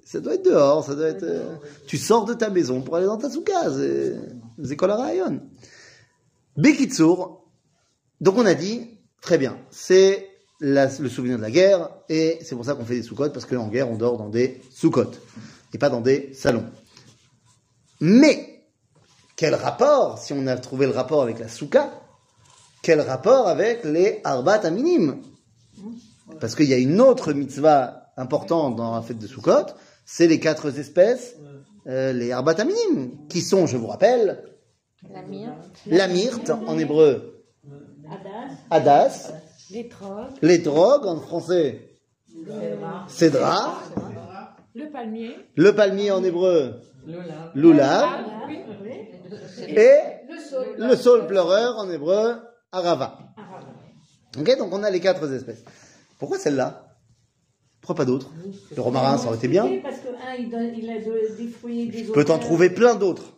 [0.05, 1.25] ça doit être dehors, ça doit être.
[1.25, 1.57] euh,
[1.89, 4.15] tu sors de ta maison pour aller dans ta souka, c'est
[4.63, 5.41] c'est kol harayon.
[6.57, 7.45] Bekitsour,
[8.21, 8.89] donc on a dit,
[9.21, 10.29] très bien, c'est
[10.61, 13.45] la- le souvenir de la guerre, et c'est pour ça qu'on fait des soukottes, parce
[13.45, 15.21] qu'en guerre, on dort dans des soukottes,
[15.75, 16.67] et pas dans des salons.
[18.01, 18.63] Mais,
[19.35, 21.91] quel rapport, si on a trouvé le rapport avec la souka,
[22.83, 25.21] quel rapport avec les arbat aminim?
[26.41, 29.67] Parce qu'il y a une autre mitzvah importante dans la fête de Sukkot,
[30.05, 31.37] c'est les quatre espèces,
[31.87, 34.43] euh, les arbat aminim, qui sont, je vous rappelle,
[35.13, 35.53] La mire.
[35.87, 37.45] la myrte en hébreu,
[38.09, 38.55] Adas.
[38.71, 39.33] hadas,
[39.71, 41.91] Les trocs, les drogues en français,
[43.09, 43.79] cédra,
[44.75, 45.37] le palmier.
[45.57, 46.81] le palmier en hébreu,
[47.55, 48.49] lulav, Ah,
[49.69, 50.75] et le saule.
[50.79, 52.37] le saule pleureur en hébreu,
[52.73, 53.19] arava.
[54.39, 55.65] Ok, donc on a les quatre espèces.
[56.19, 56.83] Pourquoi celle-là?
[57.81, 58.31] Pourquoi pas d'autres?
[58.75, 59.65] Le romarin, ça aurait été bien.
[59.83, 62.39] Parce que un, il, donne, il a de- des fruits et des Je peux t'en
[62.39, 63.33] trouver plein d'autres.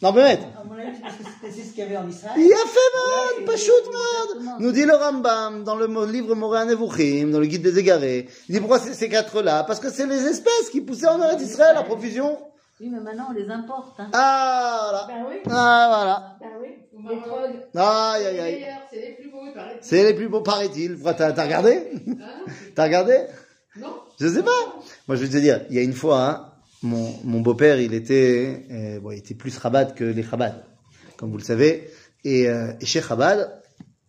[0.00, 0.38] Non, mais
[1.42, 2.34] c'est- ce qu'il y avait en Israël.
[2.38, 4.60] il a fait mode, pas shoot mode.
[4.60, 8.28] Nous dit le Rambam dans le livre Moré Nevuchim, dans le guide des égarés.
[8.48, 9.64] Il dit pourquoi ces quatre-là?
[9.64, 12.38] Parce que c'est les espèces qui poussaient en Eretz Israël à profusion.
[12.80, 13.98] Oui, mais maintenant on les importe.
[14.00, 14.08] Hein.
[14.12, 15.06] Ah, voilà.
[15.08, 16.36] Ben oui, Ah, voilà.
[16.40, 16.68] ben oui.
[17.08, 17.62] Les trogues.
[17.74, 18.54] Aïe, C'est aïe, les aïe.
[18.60, 19.78] meilleurs, c'est les plus beaux, il paraît.
[19.80, 20.98] C'est les plus beaux, paraît-il.
[21.02, 23.16] T'as regardé Hein T'as regardé
[23.76, 24.50] Non Je sais pas.
[25.06, 27.94] Moi, je vais te dire, il y a une fois, hein, mon, mon beau-père, il
[27.94, 30.64] était, euh, bon, il était plus Chabad que les Chabad,
[31.16, 31.90] comme vous le savez.
[32.24, 33.60] Et, euh, et chez Chabad,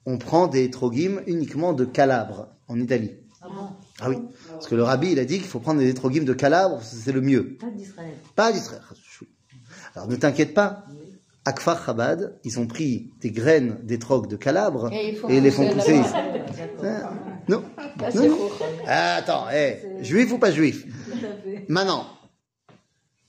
[0.06, 3.16] on prend des trogim uniquement de Calabre, en Italie.
[3.42, 3.70] Ah bon?
[4.02, 4.18] Ah oui.
[4.52, 7.12] Parce que le rabbi, il a dit qu'il faut prendre des trogim de Calabre, c'est
[7.12, 7.58] le mieux.
[7.58, 8.14] Pas d'Israël.
[8.36, 8.82] Pas d'Israël.
[9.96, 10.86] Alors ne t'inquiète pas.
[11.46, 16.14] Akfar Chabad, ils ont pris des graines d'étrog de Calabre Et les font pousser ici.
[16.84, 17.10] Hein
[17.48, 17.64] Non.
[18.00, 18.38] Là, Non.
[18.86, 21.60] Ah, Attends, eh, juif ou pas juif à.
[21.70, 22.06] Maintenant,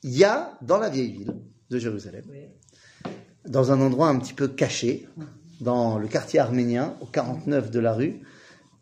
[0.03, 1.35] il y a dans la vieille ville
[1.71, 2.25] de Jérusalem,
[3.47, 5.09] dans un endroit un petit peu caché,
[5.61, 8.21] dans le quartier arménien, au 49 de la rue,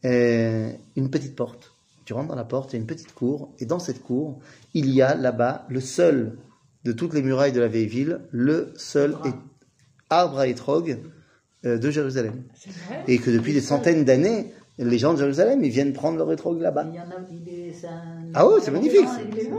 [0.05, 1.74] euh, une petite porte.
[2.09, 4.38] Tu rentres dans la porte, il y a une petite cour, et dans cette cour,
[4.73, 6.38] il y a là-bas le seul
[6.85, 9.29] de toutes les murailles de la vieille ville, le seul et-
[10.09, 11.03] arbre à étrog
[11.66, 12.44] euh, de Jérusalem.
[13.09, 16.61] Et que depuis des centaines d'années, les gens de Jérusalem, ils viennent prendre leur étrog
[16.61, 16.87] là-bas.
[16.88, 19.05] Il y en a, il est, c'est un- Ah ouais, c'est magnifique.
[19.05, 19.51] Non, il est-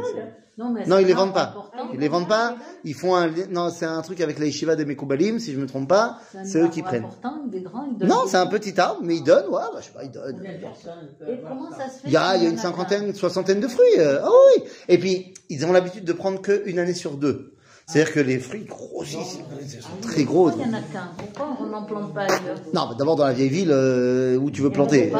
[0.57, 1.43] Non, mais Non, c'est ils les vendent pas.
[1.51, 1.87] important.
[1.93, 2.55] Ils les vendent pas.
[2.83, 5.65] Ils font un, non, c'est un truc avec la yeshiva des Mekoubalim, si je me
[5.65, 6.17] trompe pas.
[6.43, 7.05] C'est eux qui prennent.
[7.05, 9.45] important, il est grand, il donne Non, des- c'est un petit arbre, mais ils donnent,
[9.45, 10.43] ouais, bah, je sais pas, ils donnent.
[10.45, 13.61] Et comment ça se fait Il y a, il y a qu'il une cinquantaine, soixantaine
[13.61, 13.85] de fruits.
[13.99, 14.63] euh, Ah oui.
[14.89, 17.53] Et puis, ils ont l'habitude de prendre qu'une année sur deux.
[17.89, 20.51] C'est-à-dire que les fruits grossissent, ils sont très gros.
[20.51, 22.57] Il n'y en a qu'un Pourquoi on n'en plante pas ailleurs?
[22.71, 25.17] Non, mais d'abord dans la vieille ville euh, où tu veux planter, euh,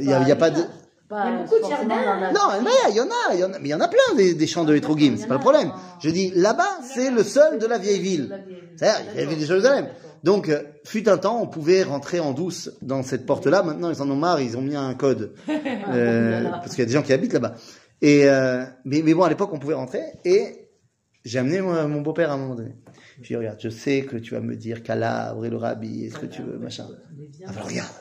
[0.00, 0.62] il y a, il y a pas de.
[1.10, 2.32] Pas Il y a beaucoup de jardins.
[2.32, 3.88] Non, mais il y en a, il y en a, mais il y en a
[3.88, 5.72] plein des, des champs de Hétrogim, c'est pas le problème.
[6.00, 8.34] Je dis, là-bas, c'est le seul de la vieille ville.
[8.76, 9.88] C'est-à-dire, il y avait des Jérusalem.
[10.24, 13.62] Donc, euh, fut un temps, on pouvait rentrer en douce dans cette porte-là.
[13.62, 15.34] Maintenant, ils en ont marre, ils ont mis un code.
[15.88, 17.54] Euh, parce qu'il y a des gens qui habitent là-bas.
[18.02, 20.02] Et, euh, mais, mais bon, à l'époque, on pouvait rentrer.
[20.24, 20.65] Et
[21.26, 22.76] j'ai amené mon beau-père à un moment donné.
[23.20, 25.56] Je lui ai dit, regarde, je sais que tu vas me dire Calabre et le
[25.56, 26.86] Rabbi, est-ce que tu veux, machin.
[27.44, 27.94] Ah ben, regarde.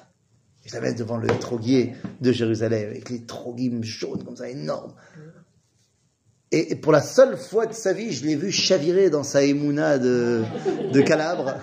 [0.66, 4.94] Je la mets devant le troguier de Jérusalem, avec les troguim jaunes comme ça, énormes.
[6.52, 9.98] Et, pour la seule fois de sa vie, je l'ai vu chavirer dans sa émouna
[9.98, 10.44] de,
[10.92, 11.56] de Calabre.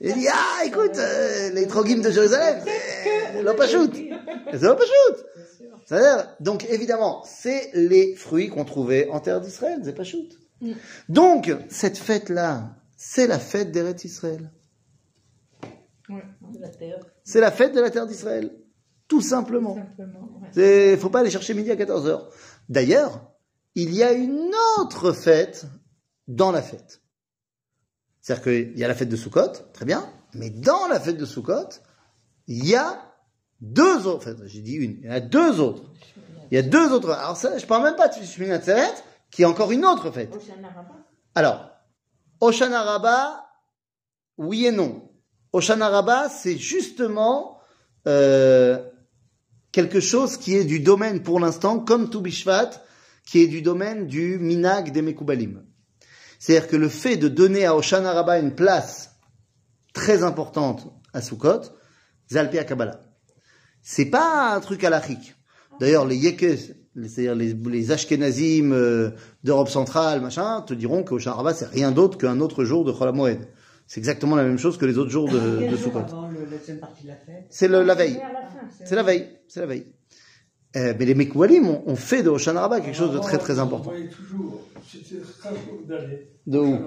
[0.00, 3.90] Il dit, ah, écoute, euh, les troguim de Jérusalem, c'est l'opachut.
[4.52, 4.60] C'est.
[5.86, 10.38] C'est-à-dire, donc évidemment, c'est les fruits qu'on trouvait en terre d'Israël, c'est pas shoot.
[11.08, 14.50] Donc, cette fête-là, c'est la fête d'Eretz Israël.
[16.78, 17.00] Terre.
[17.24, 18.50] C'est la fête de la terre d'Israël.
[19.08, 19.74] Tout simplement.
[19.74, 20.48] Ouais.
[20.52, 22.30] C'est, faut pas aller chercher midi à 14 heures.
[22.68, 23.32] D'ailleurs,
[23.74, 25.66] il y a une autre fête
[26.26, 27.02] dans la fête.
[28.20, 31.26] C'est-à-dire qu'il y a la fête de Sukkot, très bien, mais dans la fête de
[31.26, 31.68] Sukkot,
[32.46, 32.98] il y a
[33.60, 35.84] deux autres, enfin, j'ai dit une, il y en a deux autres.
[36.50, 37.10] Il y a deux autres.
[37.10, 38.94] Alors ça, je parle même pas de Shmini Atzeret,
[39.34, 40.32] qui est encore une autre fête.
[41.34, 41.68] Alors,
[42.40, 43.44] Oshana Rabbah,
[44.38, 45.10] oui et non.
[45.52, 47.58] Oshana Rabbah, c'est justement
[48.06, 48.78] euh,
[49.72, 52.70] quelque chose qui est du domaine pour l'instant, comme tout Bishvat,
[53.26, 55.64] qui est du domaine du Minag des Mekoubalim.
[56.38, 59.16] C'est-à-dire que le fait de donner à Oshana Rabbah une place
[59.94, 61.62] très importante à Sukkot,
[62.30, 63.00] Zalpi à Kabbalah.
[63.82, 65.34] C'est pas un truc halachique.
[65.80, 69.10] D'ailleurs, les Yekes, c'est-à-dire les, les Ashkenazim euh,
[69.42, 72.92] d'Europe centrale, machin, te diront que Oshana Rabbah, c'est rien d'autre qu'un autre jour de
[72.92, 73.38] Chol HaMoed.
[73.86, 75.38] C'est exactement la même chose que les autres jours de,
[75.70, 75.98] de Sukkot.
[77.68, 78.12] la la C'est la veille.
[78.84, 79.28] C'est- la veille.
[79.48, 79.86] C'est la veille.
[80.76, 83.58] Euh, mais les Mekoualim ont, ont fait de Hoshana Rabbah quelque chose de très très
[83.58, 83.92] important.
[86.46, 86.78] De où.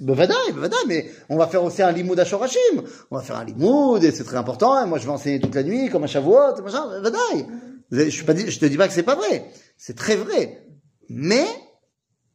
[0.00, 2.82] Bevadaï, bevadaï, mais on va faire aussi un limoud à Shorashim.
[3.10, 4.84] On va faire un limoud et c'est très important.
[4.84, 6.86] Et moi, je vais enseigner toute la nuit comme un Shavuot, machin.
[7.00, 7.46] Bevadaï.
[7.94, 9.50] Je suis pas, dit- je te dis pas que c'est pas vrai.
[9.76, 10.66] C'est très vrai.
[11.08, 11.46] Mais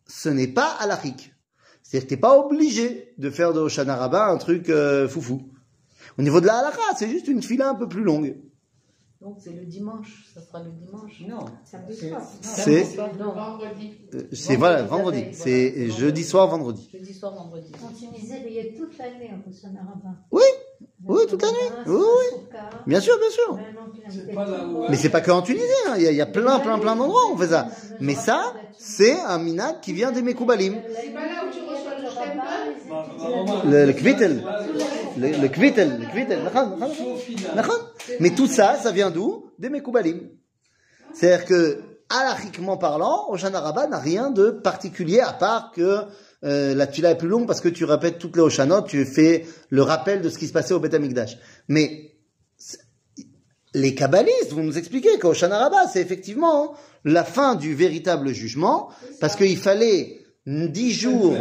[0.07, 1.33] ce n'est pas halachique.
[1.83, 5.49] C'est-à-dire que t'es pas obligé de faire de Hoshana Rabbah un truc euh, foufou.
[6.17, 8.35] Au niveau de la halakha, c'est juste une fila un peu plus longue.
[9.21, 11.21] Donc c'est le dimanche, ça sera le dimanche.
[11.27, 11.45] Non.
[11.65, 12.21] Samedi c'est- soir.
[12.41, 13.93] C'est, Non, Vendredi.
[14.13, 15.25] euh, c'est voilà, vendredi.
[15.33, 15.93] C'est voilà.
[15.99, 16.89] jeudi soir, vendredi.
[16.93, 17.69] jeudi soir, vendredi.
[17.83, 20.15] En Tunisie, il y a toute l'année en Hoshana Rabbah.
[20.31, 20.43] Oui,
[21.07, 21.55] oui, toute l'année.
[21.85, 22.39] Oui, oui.
[22.85, 23.65] Bien sûr, bien sûr.
[24.07, 24.85] C'est pas là où.
[24.89, 25.93] Mais c'est pas que en Tunisie, hein.
[25.97, 27.69] il, y a, il y a plein, plein, plein d'endroits où on fait ça.
[27.99, 30.81] Mais ça, c'est un minag qui vient des Mekoubalim.
[30.91, 34.43] C'est pas là où tu reçois le maman- Le, le kvittel.
[35.17, 36.07] Le, le kvittel, le.
[38.19, 39.51] Mais tout ça, ça vient d'où?
[39.59, 40.29] Des Mekoubalim.
[41.13, 46.01] C'est-à-dire que, halachiquement parlant, Oshana Rabbah n'a rien de particulier à part que
[46.43, 49.45] euh, la tula est plus longue parce que tu répètes toutes les Oshanot, tu fais
[49.69, 51.38] le rappel de ce qui se passait au Beth Amikdash.
[51.67, 52.13] Mais
[53.73, 56.73] les kabbalistes vont nous expliquer qu'Oshana Rabbah, c'est effectivement
[57.06, 61.36] la fin du véritable jugement parce qu'il fallait dix jours.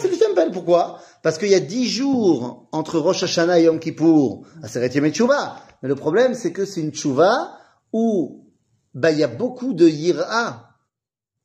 [0.00, 0.50] C'est du Tempel.
[0.52, 1.00] Pourquoi?
[1.22, 5.56] Parce qu'il y a dix jours entre Rosh Hashanah et Yom Kippour, à Yom Tchouva.
[5.82, 7.58] Mais le problème, c'est que c'est une Tchouva
[7.92, 8.46] où
[8.94, 10.70] bah, il y a beaucoup de Yira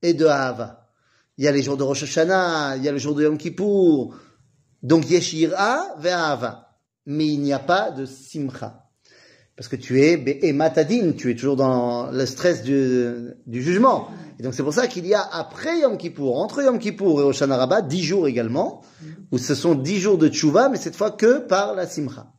[0.02, 0.79] et de Hava.
[1.40, 3.38] Il y a les jours de Rosh Hashanah, il y a le jour de Yom
[3.38, 4.14] Kippour.
[4.84, 6.68] Donc, Yesh Yira ve Hava.
[7.06, 8.84] Mais il n'y a pas de Simcha.
[9.56, 14.10] Parce que tu es Be'ematadin, tu es toujours dans le stress du, jugement.
[14.38, 17.24] Et donc c'est pour ça qu'il y a après Yom Kippour, entre Yom Kippour et
[17.24, 18.82] Hoshana Rabbah, dix jours également,
[19.32, 22.34] où ce sont dix jours de tchouva, mais cette fois que par la simcha.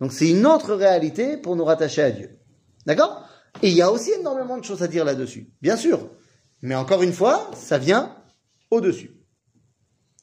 [0.00, 2.38] Donc c'est une autre réalité pour nous rattacher à Dieu.
[2.86, 3.28] D'accord?
[3.60, 6.08] Et il y a aussi énormément de choses à dire là-dessus, bien sûr.
[6.62, 8.16] Mais encore une fois, ça vient
[8.70, 9.10] au-dessus.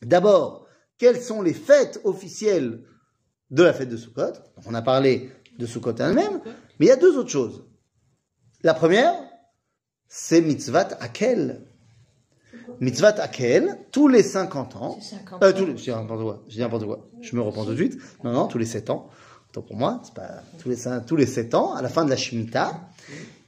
[0.02, 0.68] D'abord,
[0.98, 2.84] quelles sont les fêtes officielles
[3.52, 4.32] de la fête de Sukkot?
[4.32, 6.42] Donc, On a parlé de Sukkot elle-même,
[6.80, 7.66] mais il y a deux autres choses.
[8.64, 9.14] La première,
[10.08, 11.66] c'est mitzvat akel.
[12.80, 15.54] Mitzvah Akel, tous les 50 ans, C'est 50 euh, ans.
[15.56, 17.76] tous les, je dis n'importe quoi, je dis n'importe quoi, je me reprends tout de
[17.76, 19.10] suite, non, non, tous les 7 ans,
[19.50, 22.10] autant pour moi, c'est pas, tous les, tous les 7 ans, à la fin de
[22.10, 22.82] la Shemitah,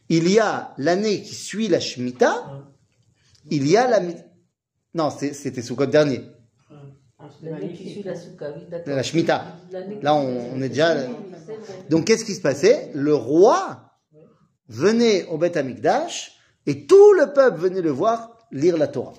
[0.10, 2.64] il y a l'année qui suit la Shemitah,
[3.50, 4.02] il y a la,
[4.94, 6.22] non, c'était sous code dernier,
[7.20, 8.06] Ah, c'était L'année qui suit magnifique.
[8.06, 8.96] la souka, oui, d'accord.
[8.96, 9.46] la Shemitah.
[10.02, 10.96] Là, on, est déjà,
[11.90, 12.92] donc qu'est-ce qui se passait?
[12.94, 13.92] Le roi
[14.68, 19.14] venait au Beth Amikdash, et tout le peuple venait le voir lire la Torah.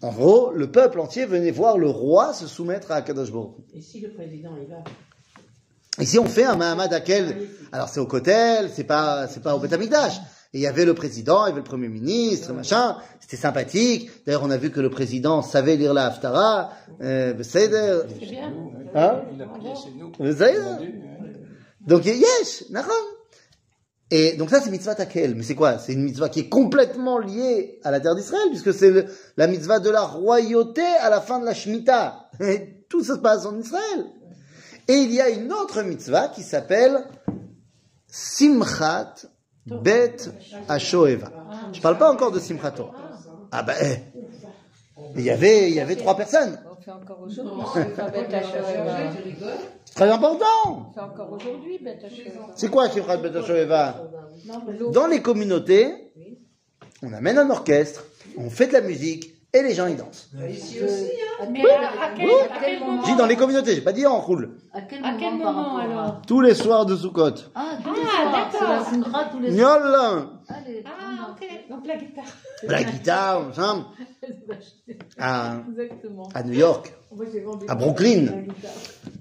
[0.00, 3.56] En gros, le peuple entier venait voir le roi se soumettre à Akadosh Baruch.
[3.74, 4.84] Et si le président il va?
[5.98, 7.48] Ici, on fait un Mahamad Akel.
[7.70, 10.14] Alors, c'est au Kotel, c'est pas, c'est pas au Beth Amikdash.
[10.54, 12.98] Et il y avait le président, il y avait le premier ministre, machin.
[13.20, 14.10] C'était sympathique.
[14.26, 16.72] D'ailleurs, on a vu que le président savait lire la Haftara.
[17.00, 18.00] Euh, Beseder.
[18.08, 18.52] C'est bien.
[18.94, 19.22] Hein?
[19.34, 20.12] Il a prié chez nous.
[20.18, 20.58] Beseder.
[20.58, 21.22] Entendu, hein.
[21.86, 22.92] Donc, yesh, nachon.
[24.14, 25.34] Et donc ça, c'est mitzvah takel.
[25.34, 25.78] Mais c'est quoi?
[25.78, 29.06] C'est une mitzvah qui est complètement liée à la terre d'Israël, puisque c'est
[29.38, 32.28] la mitzvah de la royauté à la fin de la Shemitah.
[32.40, 34.04] Et tout ça se passe en Israël.
[34.86, 37.06] Et il y a une autre mitzvah qui s'appelle
[38.06, 39.14] Simchat
[39.66, 40.16] Bet
[40.68, 41.30] Ashoeva.
[41.72, 42.94] Je parle pas encore de Simchat Torah.
[43.50, 43.74] Ah ben,
[45.14, 46.58] il y avait, il y avait trois personnes.
[46.70, 47.52] On fait encore aujourd'hui.
[49.94, 50.92] Très important.
[50.96, 51.80] Encore aujourd'hui.
[52.56, 54.10] C'est quoi Simchat Bet Ashoeva?
[54.92, 56.12] Dans les communautés,
[57.02, 58.04] on amène un orchestre,
[58.36, 60.30] on fait de la musique et les gens y dansent.
[60.48, 61.10] Ici aussi,
[61.40, 61.46] hein.
[61.50, 64.06] Mais à, à quel, à quel moment Je dis dans les communautés, j'ai pas dit
[64.06, 64.56] en roule.
[64.72, 67.34] À quel À moment, quel alors Tous les soirs de Sukkot.
[67.54, 68.86] Ah, tous les Ah, soirs.
[68.90, 70.30] C'est la tous les soirs.
[70.48, 71.48] Allez, Ah, ok.
[71.70, 72.24] Donc la guitare.
[72.62, 73.86] La guitare, machin.
[75.18, 76.28] À, Exactement.
[76.34, 76.92] à New York,
[77.68, 78.26] à Brooklyn.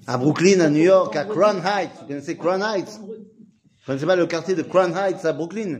[0.07, 1.91] À Brooklyn, à New York, à Crown Heights.
[2.01, 2.99] Vous connaissez Crown Heights?
[3.01, 5.79] Vous connaissez pas le quartier de Crown Heights à Brooklyn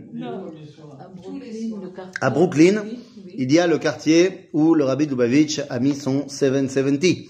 [1.00, 2.14] À Brooklyn, le quartier.
[2.22, 2.84] À Brooklyn.
[3.38, 7.28] Il y a le quartier où le rabbi Lubavitch a mis son 770,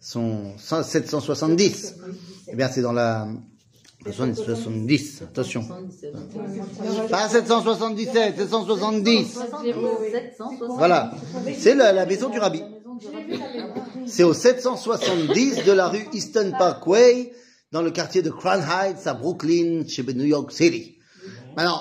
[0.00, 1.94] son 770.
[2.48, 3.28] Eh bien, c'est dans la...
[4.04, 5.62] Attention, 70, attention.
[5.62, 7.10] 77.
[7.10, 9.26] Pas 777, 770.
[9.26, 10.76] 760.
[10.76, 11.10] Voilà.
[11.58, 12.62] C'est la, la maison du rabbi.
[14.06, 17.32] C'est au 770 de la rue Easton Parkway,
[17.72, 20.98] dans le quartier de Crown Heights, à Brooklyn, chez New York City.
[21.56, 21.80] Maintenant,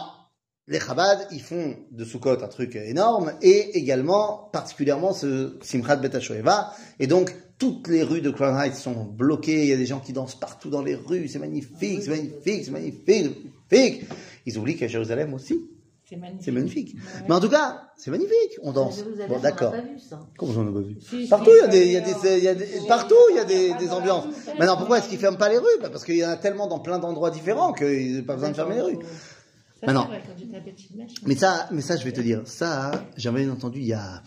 [0.67, 6.09] les Chabad, ils font de Sukkot un truc énorme, et également, particulièrement, ce Simchat Bet.
[6.99, 9.99] Et donc, toutes les rues de Crown Heights sont bloquées, il y a des gens
[9.99, 13.03] qui dansent partout dans les rues, c'est magnifique, c'est magnifique, c'est magnifique,
[13.69, 14.05] c'est magnifique.
[14.45, 15.61] Ils oublient qu'à Jérusalem aussi,
[16.09, 16.43] C'est magnifique.
[16.45, 16.95] c'est magnifique.
[17.29, 18.97] Mais en tout cas, c'est magnifique, on danse.
[18.97, 19.73] Jérusalem, Bon, on n'a d'accord.
[20.37, 22.01] Comment j'en ai pas vu Si, Partout, il y a ça des, il y a
[22.03, 24.25] fait, des, il y a des- partout, il y a des, des ambiances.
[24.59, 25.65] Maintenant, pourquoi est-ce qu'ils ferment pas les rues?
[25.81, 28.33] Bah, Parce qu'il y en a tellement dans plein d'endroits différents qu'il n'y a pas
[28.33, 28.97] besoin de fermer les rues.
[29.85, 30.03] Ça, Maintenant.
[30.11, 32.41] c'est vrai, quand j'étais à Bethlehem, je- Mais ça, mais ça, je vais te dire,
[32.45, 34.21] ça, j'avais entendu il y a,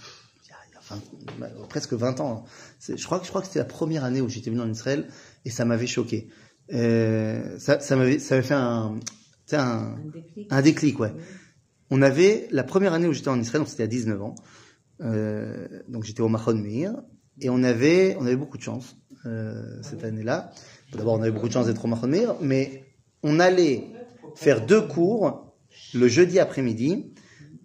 [0.44, 1.02] il y a, il y a 20
[1.38, 2.44] bah, presque 20 ans.
[2.88, 5.06] Je crois que, je crois que c'était la première année où j'étais venu en Israël
[5.44, 6.28] et ça m'avait choqué.
[6.72, 8.98] Euh, ça, ça m'avait, ça avait fait un,
[9.52, 10.46] un, Un déclic.
[10.50, 11.12] un déclic, ouais.
[11.90, 14.34] On avait, la première année où j'étais en Israël, donc c'était à 19 ans,
[15.00, 16.92] euh, donc j'étais au Mahon Meir,
[17.40, 20.52] et on avait, on avait beaucoup de chance, euh, cette année-là.
[20.92, 22.84] D'abord, on avait beaucoup de chance d'être au Mahon Meir, mais
[23.22, 23.84] on allait
[24.34, 25.47] faire deux cours
[25.94, 27.12] le jeudi après-midi,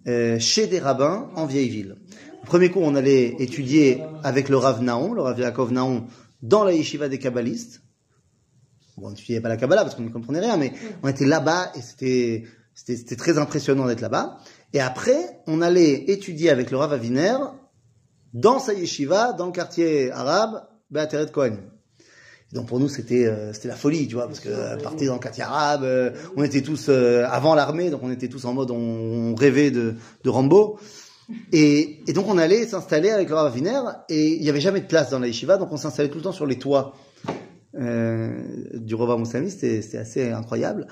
[0.06, 1.96] euh, chez des rabbins en vieille ville.
[2.42, 6.06] Le premier cours, on allait étudier avec le Rav Naon, le Rav Yaakov Naon,
[6.42, 7.80] dans la yeshiva des kabbalistes.
[8.96, 10.72] Bon, on n'étudiait pas la Kabbalah parce qu'on ne comprenait rien, mais
[11.02, 14.38] on était là-bas et c'était, très impressionnant d'être là-bas.
[14.72, 17.36] Et après, on allait étudier avec le Rav Aviner
[18.32, 21.58] dans sa yeshiva, dans le quartier arabe, Beateret Cohen.
[22.54, 25.14] Donc pour nous, c'était, euh, c'était la folie, tu vois, parce que euh, partir dans
[25.14, 28.54] le quartier arabe, euh, on était tous euh, avant l'armée, donc on était tous en
[28.54, 30.78] mode, on, on rêvait de, de Rambo.
[31.52, 34.80] Et, et donc on allait s'installer avec le Rav Aviner et il n'y avait jamais
[34.80, 36.94] de place dans la yeshiva, donc on s'installait tout le temps sur les toits
[37.76, 38.40] euh,
[38.74, 40.86] du Rova Moussami, c'était assez incroyable.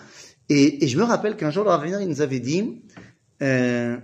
[0.48, 2.82] Et, et je me rappelle qu'un jour, le Rav Aviner, il nous avait dit,
[3.40, 3.96] euh,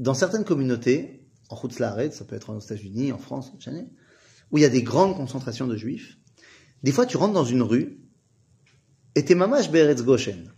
[0.00, 3.86] dans certaines communautés, en Route ça peut être aux États-Unis, en France, en Chine,
[4.50, 6.16] où il y a des grandes concentrations de juifs,
[6.82, 7.98] des fois tu rentres dans une rue,
[9.14, 10.52] et t'es mamash Beretz Goshen.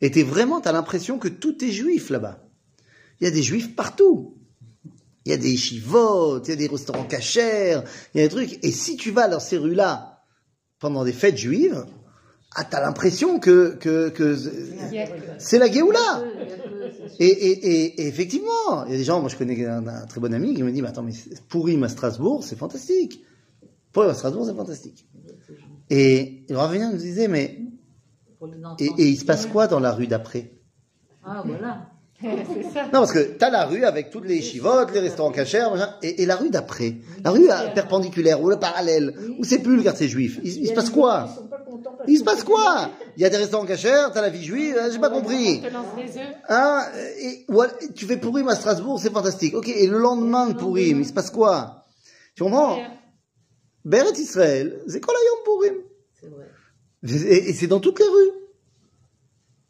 [0.00, 2.42] Et t'es vraiment, t'as l'impression que tout est juif là-bas.
[3.20, 4.38] Il y a des juifs partout.
[5.26, 7.82] Il y a des chivotes, il y a des restaurants cachers,
[8.14, 8.64] il y a des trucs.
[8.64, 10.22] Et si tu vas dans ces rues-là
[10.78, 11.84] pendant des fêtes juives,
[12.56, 14.36] ah, t'as l'impression que, que, que
[15.38, 16.24] c'est la Géoula.
[17.18, 20.06] Et, et, et, et effectivement, il y a des gens, moi je connais un, un
[20.06, 21.12] très bon ami qui me dit, mais attends, mais
[21.48, 23.22] Pourim à Strasbourg, c'est fantastique.
[23.92, 25.06] Pourim à Strasbourg, c'est fantastique.
[25.90, 27.58] Et le Ravenien nous disait, mais,
[28.78, 30.52] et, et il se passe quoi dans la rue d'après?
[31.24, 31.86] Ah, voilà.
[32.22, 32.84] C'est ça.
[32.84, 35.68] Non, parce que t'as la rue avec toutes les chivotes, les restaurants cachers,
[36.02, 39.76] et, et la rue d'après, la rue euh, perpendiculaire ou le parallèle, où c'est plus
[39.76, 40.38] le quartier juif.
[40.44, 41.30] Il, il se passe quoi?
[42.10, 42.90] Il se passe quoi?
[43.16, 45.62] Il y a des restaurants cachers, t'as la vie juive, euh, j'ai pas compris.
[46.48, 46.82] Hein?
[47.18, 47.46] Et,
[47.94, 49.54] tu fais Pourim à Strasbourg, c'est fantastique.
[49.54, 51.84] Ok, et le lendemain de Pourim, il se passe quoi?
[52.34, 52.78] Tu comprends?
[53.84, 55.74] Beret Israël, c'est quoi la Yom Pourim
[56.20, 57.30] C'est vrai.
[57.32, 58.32] Et, et c'est dans toutes les rues.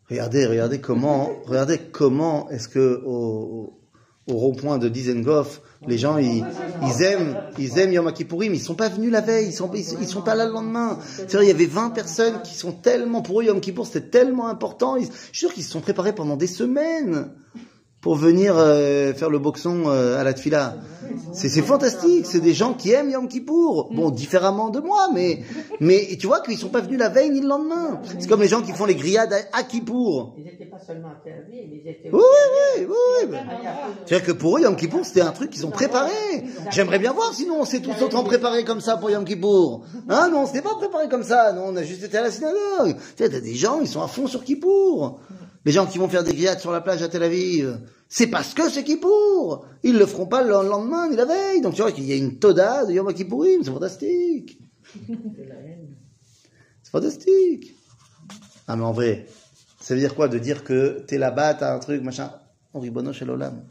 [0.08, 3.79] Regardez, regardez comment, regardez comment est-ce que au,
[4.26, 6.44] au, rond-point de Dizengoff, les gens ils,
[7.02, 8.54] aiment, ils aiment Yom Kippourim.
[8.54, 10.98] Ils sont pas venus la veille, ils sont, ils, sont pas là le lendemain.
[11.02, 14.08] C'est vrai, il y avait 20 personnes qui sont tellement pour eux Yom Kippour, c'était
[14.08, 14.98] tellement important.
[14.98, 17.30] Je suis sûr qu'ils se sont préparés pendant des semaines
[18.00, 20.76] pour venir euh, faire le boxon euh, à la tfila.
[21.32, 23.90] C'est c'est fantastique, c'est des gens qui aiment Yom Kippour.
[23.92, 25.42] Bon, différemment de moi, mais
[25.80, 28.00] mais tu vois qu'ils sont pas venus la veille ni le lendemain.
[28.18, 30.34] C'est comme les gens qui font les grillades à, à Kippour.
[30.38, 33.36] Ils n'étaient pas seulement interdits, mais ils étaient Oui, oui, oui, oui.
[34.06, 36.12] C'est-à-dire que pour eux, Yom Kippour, c'était un truc qu'ils ont préparé.
[36.70, 39.84] J'aimerais bien voir, sinon on s'est tous autant préparés comme ça pour Yom Kippour.
[40.08, 41.52] Hein, non, on s'était pas préparé comme ça.
[41.52, 42.96] Non, on a juste été à la synagogue.
[43.16, 45.20] Tu sais, t'as des gens, ils sont à fond sur Kippour.
[45.64, 48.54] Les gens qui vont faire des grillades sur la plage à Tel Aviv, c'est parce
[48.54, 49.66] que c'est Kippour.
[49.82, 51.60] Ils le feront pas le lendemain ni la veille.
[51.60, 54.58] Donc tu vois qu'il y a une toda de Yom Kippourim, c'est fantastique.
[56.82, 57.76] C'est fantastique.
[58.66, 59.26] Ah mais en vrai,
[59.78, 62.32] ça veut dire quoi de dire que t'es là-bas, t'as un truc, machin?
[62.74, 63.64] On ribono chez l'olam.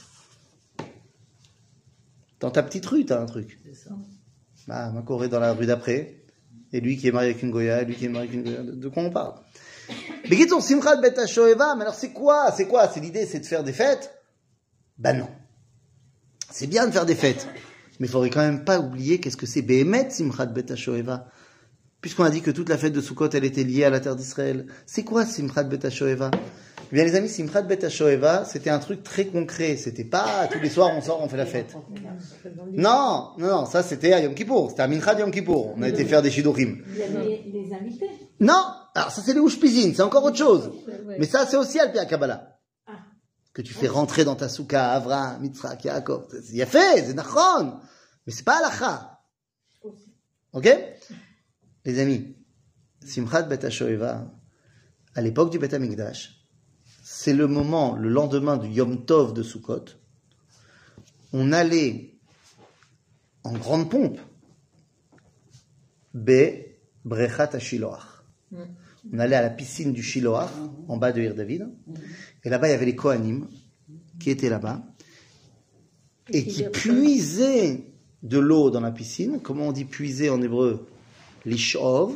[2.40, 3.60] Dans ta petite rue, t'as un truc.
[3.66, 3.90] C'est ça.
[4.68, 6.24] Bah, ma Corée dans la rue d'après.
[6.72, 8.44] Et lui qui est marié avec une Goya, et lui qui est marié avec une
[8.44, 8.64] Goya.
[8.64, 9.34] De, de quoi on parle?
[10.30, 13.64] Begiton Simchat Bet HaShoeva, mais alors c'est quoi C'est quoi C'est l'idée, c'est de faire
[13.64, 14.14] des fêtes?
[14.98, 15.28] Bah non.
[16.52, 17.48] C'est bien de faire des fêtes.
[18.00, 21.28] Mais il faudrait quand même pas oublier qu'est-ce que c'est Behemet Simchat Bet HaShoeva.
[22.02, 24.16] Puisqu'on a dit que toute la fête de Sukkot, elle était liée à la terre
[24.16, 24.68] d'Israël.
[24.86, 26.32] C'est quoi Simchat Bet HaShoeva?
[26.92, 29.76] Eh bien les amis, Simchat Bet HaShoeva, c'était un truc très concret.
[29.76, 31.76] C'était pas tous les soirs on sort, on fait la fête.
[32.72, 34.70] Non, non, non, ça c'était à Yom Kippour.
[34.72, 35.76] C'était à Mincha de Yom Kippour.
[35.78, 36.84] On a été faire des shidorim.
[36.90, 38.10] Il y avait les invités.
[38.40, 38.64] Non,
[38.96, 40.72] alors ça c'est les Ushpizin, c'est encore autre chose.
[41.06, 42.58] Mais ça c'est aussi Alpi Kabbalah.
[43.54, 46.28] Que tu fais rentrer dans ta souka, Avraham, Yitzhak, Yaakov.
[46.30, 47.80] C'est y a fait, c'est nachon.
[48.26, 49.20] Mais c'est pas halacha.
[50.54, 50.70] Ok?
[51.86, 52.36] Les amis,
[53.06, 53.60] Simchat Bet
[55.16, 55.70] à l'époque du Bet
[57.04, 59.86] c'est le moment, le lendemain du Yom Tov de Sukkot,
[61.34, 62.20] on allait
[63.44, 64.20] en grande pompe,
[66.14, 66.66] Be
[67.06, 68.24] Brechat HaShiloach.
[69.12, 70.50] On allait à la piscine du Shiloach,
[70.88, 71.68] en bas de Ir David.
[72.44, 73.48] Et là-bas, il y avait les Kohanim
[74.20, 74.84] qui étaient là-bas
[76.32, 77.86] et qui puisaient
[78.22, 79.40] de l'eau dans la piscine.
[79.42, 80.88] Comment on dit puiser en hébreu?
[81.46, 82.14] Lishov.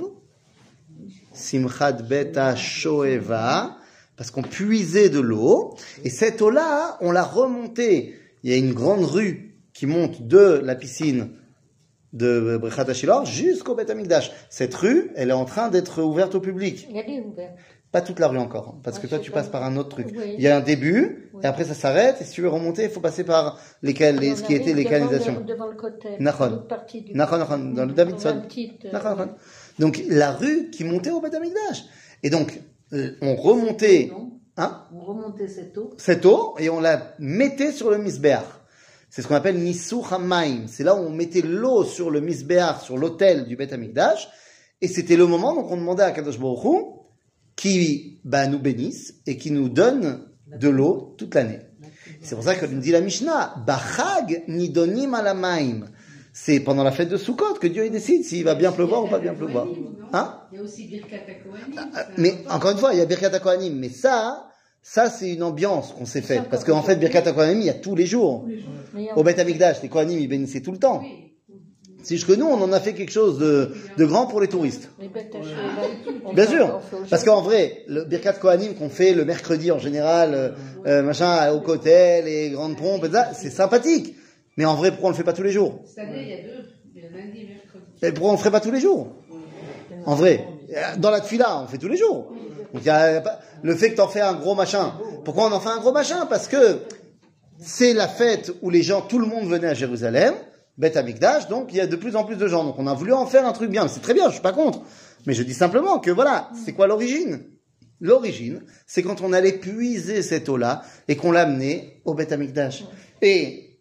[1.33, 3.77] Simchat beta shoeva.
[4.15, 5.75] Parce qu'on puisait de l'eau.
[6.03, 8.15] Et cette eau-là, on l'a remontée.
[8.43, 11.31] Il y a une grande rue qui monte de la piscine
[12.13, 14.31] de Brechat HaShiloach jusqu'au Bet Amikdash.
[14.49, 16.87] Cette rue, elle est en train d'être ouverte au public.
[16.93, 17.51] Elle est ouverte.
[17.91, 19.41] Pas toute la rue encore, hein, parce Ah, que toi tu pas.
[19.41, 20.07] passes par un autre truc.
[20.11, 20.33] Oui.
[20.37, 21.41] Il y a un début, Oui.
[21.43, 23.93] et après ça s'arrête, et si tu veux remonter, il faut passer par les,
[24.35, 25.41] ce qui était les canalisations.
[25.41, 26.09] Devant le côté.
[27.01, 27.13] Du-
[27.75, 28.41] dans le Davidson.
[28.47, 28.89] petite, euh.
[29.77, 31.83] Donc la rue qui montait au Bet Amikdash.
[32.23, 32.61] Et donc,
[32.93, 34.11] euh, on remontait
[34.57, 35.91] hein, on remontait cette eau.
[35.97, 38.41] cette eau, et on la mettait sur le misbeach.
[39.13, 40.65] C'est ce qu'on appelle Nisuch HaMaim.
[40.65, 44.27] C'est là où on mettait l'eau sur le misbeach, sur l'autel du Bet Amikdash.
[44.81, 46.77] Et c'était le moment, donc on demandait à Kadosh Baruch Hu,
[47.55, 51.59] qui bah, nous bénisse et qui nous donne de l'eau toute l'année.
[52.23, 55.85] C'est pour ça que nous dit la Mishnah, Bachag nidonim alamaim.
[56.33, 59.19] C'est pendant la fête de Sukkot que Dieu décide s'il va bien pleuvoir ou pas
[59.19, 59.67] bien pleuvoir.
[60.11, 61.91] Hein Il y a aussi Birkat Kohanim.
[61.93, 64.49] Ah, Mais encore une fois, il y a Birkat Kohanim, mais ça,
[64.83, 66.43] ça c'est une ambiance qu'on s'est faite.
[66.51, 68.45] Parce qu'en fait, Birkat Kohanim, il y a tous les jours.
[69.15, 71.01] Au Bet Amikdash, les Kohanim, ils bénissaient tout le temps.
[72.03, 74.49] C'est juste que nous, on en a fait quelque chose de, de grand pour les
[74.49, 74.89] touristes.
[76.33, 80.49] Bien sûr, parce qu'en vrai, le Birkat Kohanim qu'on fait le mercredi en général, euh,
[80.85, 84.15] euh, machin, au côté, les grandes pompes, et ça, c'est sympathique.
[84.57, 85.79] Mais en vrai, pourquoi on le fait pas tous les jours?
[85.85, 86.69] Cette année, il y a deux.
[86.93, 87.85] Il y a lundi et mercredi.
[88.03, 89.07] Et pourquoi on le ferait pas tous les jours?
[90.05, 90.45] En vrai,
[90.97, 92.33] dans la tfila, on fait tous les jours.
[92.73, 93.23] Donc y a
[93.61, 94.93] le fait que t'en fais un gros machin.
[95.23, 96.25] Pourquoi on en fait un gros machin?
[96.25, 96.79] Parce que
[97.59, 100.33] c'est la fête où les gens, tout le monde venait à Jérusalem,
[100.77, 102.63] Beth Amikdash, donc il y a de plus en plus de gens.
[102.63, 103.87] Donc on a voulu en faire un truc bien.
[103.87, 104.81] C'est très bien, je suis pas contre.
[105.25, 107.45] Mais je dis simplement que voilà, c'est quoi l'origine?
[108.01, 112.83] L'origine, c'est quand on allait puiser cette eau-là et qu'on l'amenait au Beth Amikdash.
[113.21, 113.79] Et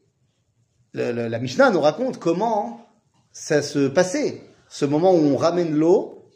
[0.92, 2.86] la Mishnah nous raconte comment
[3.32, 6.28] ça se passait, ce moment où on ramène l'eau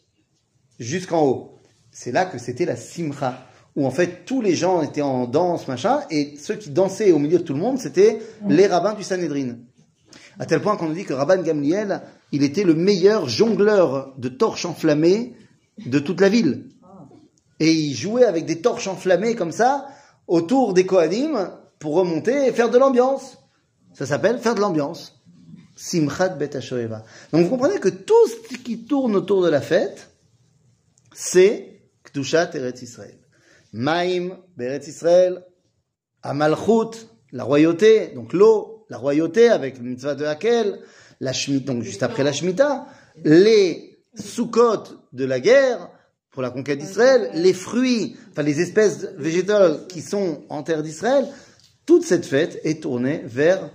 [0.80, 1.55] jusqu'en haut.
[1.98, 5.66] C'est là que c'était la simcha, où en fait tous les gens étaient en danse,
[5.66, 9.02] machin, et ceux qui dansaient au milieu de tout le monde, c'était les rabbins du
[9.02, 9.54] Sanhedrin.
[10.38, 14.28] À tel point qu'on nous dit que Rabban Gamliel, il était le meilleur jongleur de
[14.28, 15.32] torches enflammées
[15.86, 16.66] de toute la ville.
[17.60, 19.86] Et il jouait avec des torches enflammées comme ça,
[20.26, 23.38] autour des Kohanim, pour remonter et faire de l'ambiance.
[23.94, 25.22] Ça s'appelle faire de l'ambiance.
[25.76, 26.50] Simchat Bet.
[27.32, 30.10] Donc vous comprenez que tout ce qui tourne autour de la fête,
[31.14, 31.75] c'est
[32.16, 33.18] Kdushat Eretz Israël.
[33.72, 35.44] Maïm, Beretz Israël,
[36.22, 40.80] Amalchut, la royauté, donc l'eau, la royauté avec le mitzvah de Hakel,
[41.20, 42.86] la Shemitah, donc juste après la Shemitah,
[43.24, 45.90] les Sukkot de la guerre
[46.30, 51.26] pour la conquête d'Israël, les fruits, enfin les espèces végétales qui sont en terre d'Israël,
[51.84, 53.70] toute cette fête est tournée vers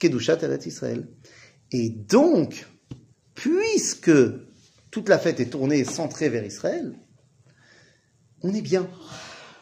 [0.00, 1.06] Kedushat Eretz Israël.
[1.70, 2.66] Et donc,
[3.34, 4.10] puisque
[4.90, 6.94] toute la fête est tournée et centrée vers Israël,
[8.42, 8.88] on est bien.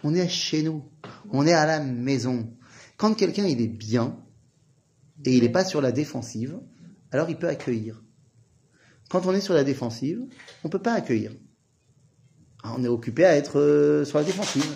[0.02, 0.84] On est chez nous.
[1.30, 2.52] On est à la maison.
[2.96, 4.16] Quand quelqu'un il est bien
[5.24, 6.58] et il n'est pas sur la défensive,
[7.10, 8.02] alors il peut accueillir.
[9.08, 10.20] Quand on est sur la défensive,
[10.64, 11.32] on ne peut pas accueillir.
[12.62, 14.66] Ah, On est occupé à être euh, sur la défensive.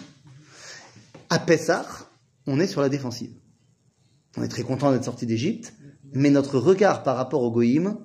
[1.28, 1.86] À Pessah,
[2.46, 3.32] on est sur la défensive.
[4.36, 5.74] On est très content d'être sorti d'Égypte,
[6.12, 7.98] mais notre regard par rapport au Goïm,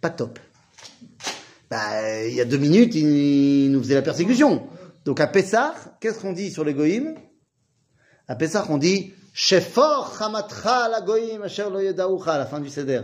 [0.00, 0.38] pas top.
[1.70, 4.68] Bah, il y a deux minutes, il nous faisait la persécution.
[5.04, 6.74] Donc à Pessah, qu'est-ce qu'on dit sur les
[8.28, 12.70] À Pessah, on dit Shefor chamatra la Goïm asher lo yedaucha à la fin du
[12.70, 13.02] Seder.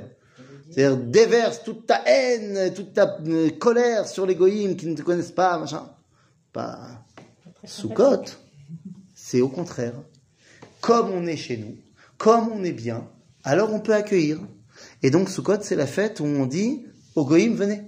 [0.70, 5.32] C'est-à-dire déverse toute ta haine, toute ta euh, colère sur les qui ne te connaissent
[5.32, 5.90] pas, machin.
[6.52, 7.04] Pas
[7.64, 8.24] Soukot,
[9.14, 9.94] c'est au contraire.
[10.80, 11.76] Comme on est chez nous,
[12.16, 13.06] comme on est bien,
[13.44, 14.40] alors on peut accueillir.
[15.02, 17.82] Et donc Soukot, c'est la fête où on dit aux Goïm, venez.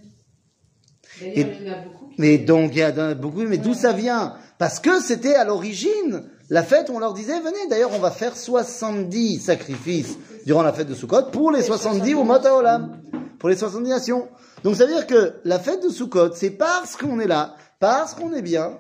[2.18, 4.34] Mais donc il y a beaucoup, mais d'où ça vient?
[4.58, 7.66] Parce que c'était à l'origine la fête où on leur disait venez.
[7.68, 12.24] D'ailleurs, on va faire 70 sacrifices durant la fête de Sukkot pour les 70 au
[12.24, 13.00] Olam,
[13.38, 14.28] pour les 70 nations.
[14.62, 18.14] Donc ça veut dire que la fête de Sukkot, c'est parce qu'on est là, parce
[18.14, 18.78] qu'on est bien,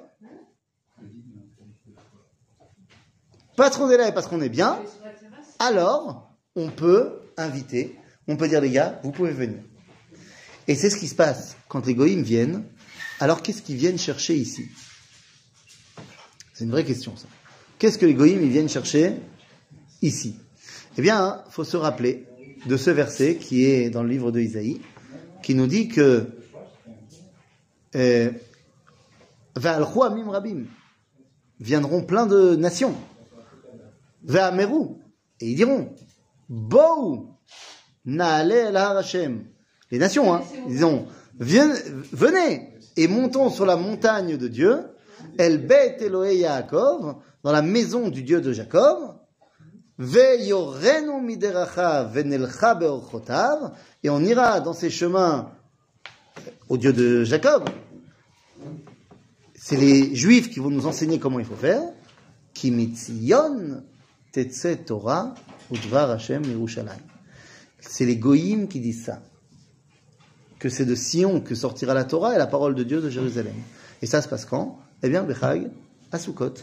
[3.56, 4.78] parce qu'on est là et parce qu'on est bien,
[5.58, 9.60] alors on peut inviter, on peut dire les gars, vous pouvez venir.
[10.66, 12.64] Et c'est ce qui se passe quand les goïms viennent.
[13.20, 14.68] Alors qu'est-ce qu'ils viennent chercher ici?
[16.52, 17.26] C'est une vraie question ça.
[17.78, 19.14] Qu'est-ce que les goïms ils viennent chercher
[20.00, 20.36] ici?
[20.96, 22.26] Eh bien, il faut se rappeler
[22.66, 24.80] de ce verset qui est dans le livre de Isaïe,
[25.42, 26.28] qui nous dit que
[27.96, 28.30] euh,
[29.56, 30.64] rabim
[31.60, 32.94] viendront plein de nations.
[34.22, 34.96] Ve'ameru
[35.40, 35.94] et ils diront
[36.48, 37.36] Bou
[38.04, 39.44] Naale el Hashem.
[39.90, 41.06] Les nations, hein, diront
[41.40, 41.74] Viens-
[42.12, 44.78] venez et montons sur la montagne de Dieu,
[45.36, 49.16] El Bet Elohe Yaakov, dans la maison du Dieu de Jacob,
[49.98, 50.52] et
[54.10, 55.50] on ira dans ses chemins
[56.68, 57.64] au Dieu de Jacob.
[59.54, 61.82] C'est les Juifs qui vont nous enseigner comment il faut faire.
[64.86, 65.34] Torah.
[67.80, 69.22] C'est les Goïm qui disent ça.
[70.64, 73.52] Que c'est de Sion que sortira la Torah et la parole de Dieu de Jérusalem.
[74.00, 74.78] Et ça se passe quand?
[75.02, 75.70] Eh bien, Bechag,
[76.10, 76.54] à Sukkot.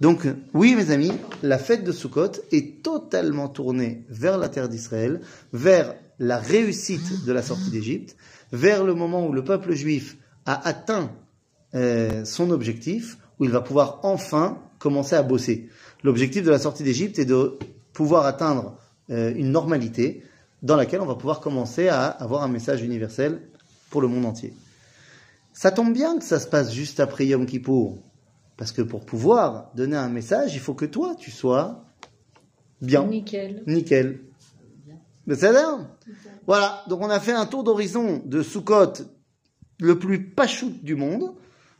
[0.00, 1.12] Donc, oui, mes amis,
[1.44, 5.20] la fête de Sukkot est totalement tournée vers la terre d'Israël,
[5.52, 8.16] vers la réussite de la sortie d'Égypte,
[8.50, 11.12] vers le moment où le peuple juif a atteint
[11.76, 15.68] euh, son objectif, où il va pouvoir enfin commencer à bosser.
[16.02, 17.56] L'objectif de la sortie d'Égypte est de
[17.92, 18.76] pouvoir atteindre
[19.10, 20.24] euh, une normalité
[20.62, 23.42] dans laquelle on va pouvoir commencer à avoir un message universel
[23.90, 24.54] pour le monde entier.
[25.52, 27.98] Ça tombe bien que ça se passe juste après Yom Kippour,
[28.56, 31.84] parce que pour pouvoir donner un message, il faut que toi, tu sois
[32.80, 33.04] bien.
[33.06, 33.62] Nickel.
[33.66, 34.20] Nickel.
[35.26, 35.90] Mais c'est bien.
[36.46, 38.92] Voilà, donc on a fait un tour d'horizon de Sukkot
[39.80, 41.34] le plus pachout du monde.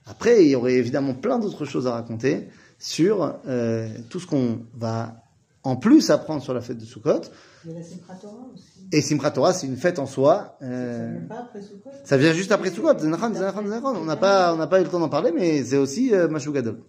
[0.06, 4.60] Après, il y aurait évidemment plein d'autres choses à raconter sur euh, tout ce qu'on
[4.74, 5.21] va
[5.64, 7.20] en plus apprendre sur la fête de Sukkot.
[7.64, 8.64] Il y a la Simchat Torah aussi.
[8.92, 10.56] Et Simchat Torah, c'est une fête en soi.
[10.62, 11.90] euh, Même pas après Sukkot.
[12.04, 12.98] ça vient juste après Sukkot.
[12.98, 13.94] Zenachan, Zenachan, Zenachan.
[13.96, 16.28] On n'a pas, on n'a pas eu le temps d'en parler, mais c'est aussi euh,
[16.28, 16.80] Mashou Gadol.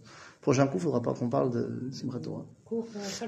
[0.42, 2.46] Prochain coup, il faudra pas qu'on parle de Simchat Torah.
[2.72, 2.78] Euh,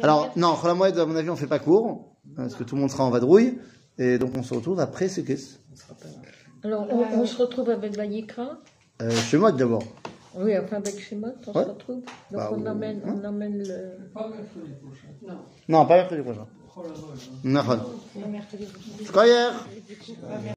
[0.02, 3.06] Alors, non, à mon avis, on fait pas court, parce que tout le monde sera
[3.06, 3.60] en vadrouille.
[3.98, 5.40] Et donc, on se retrouve après ce qu'est.
[6.64, 8.58] Alors, on, on se retrouve avec la Yikra.
[9.02, 9.84] Euh, chez moi d'abord.
[10.38, 11.64] Oui, enfin avec Shemot, on Ouais.
[11.64, 11.96] se retrouve.
[11.96, 13.16] Donc Bah, on, ou- emmène, hein.
[13.22, 15.08] on emmène le, Pas mercredi prochain.
[15.28, 15.40] Non.
[15.70, 16.48] Non, pas mercredi prochain.
[16.78, 16.96] Oh là là.
[17.44, 17.80] Nachon.
[18.20, 19.54] le mercredi prochain.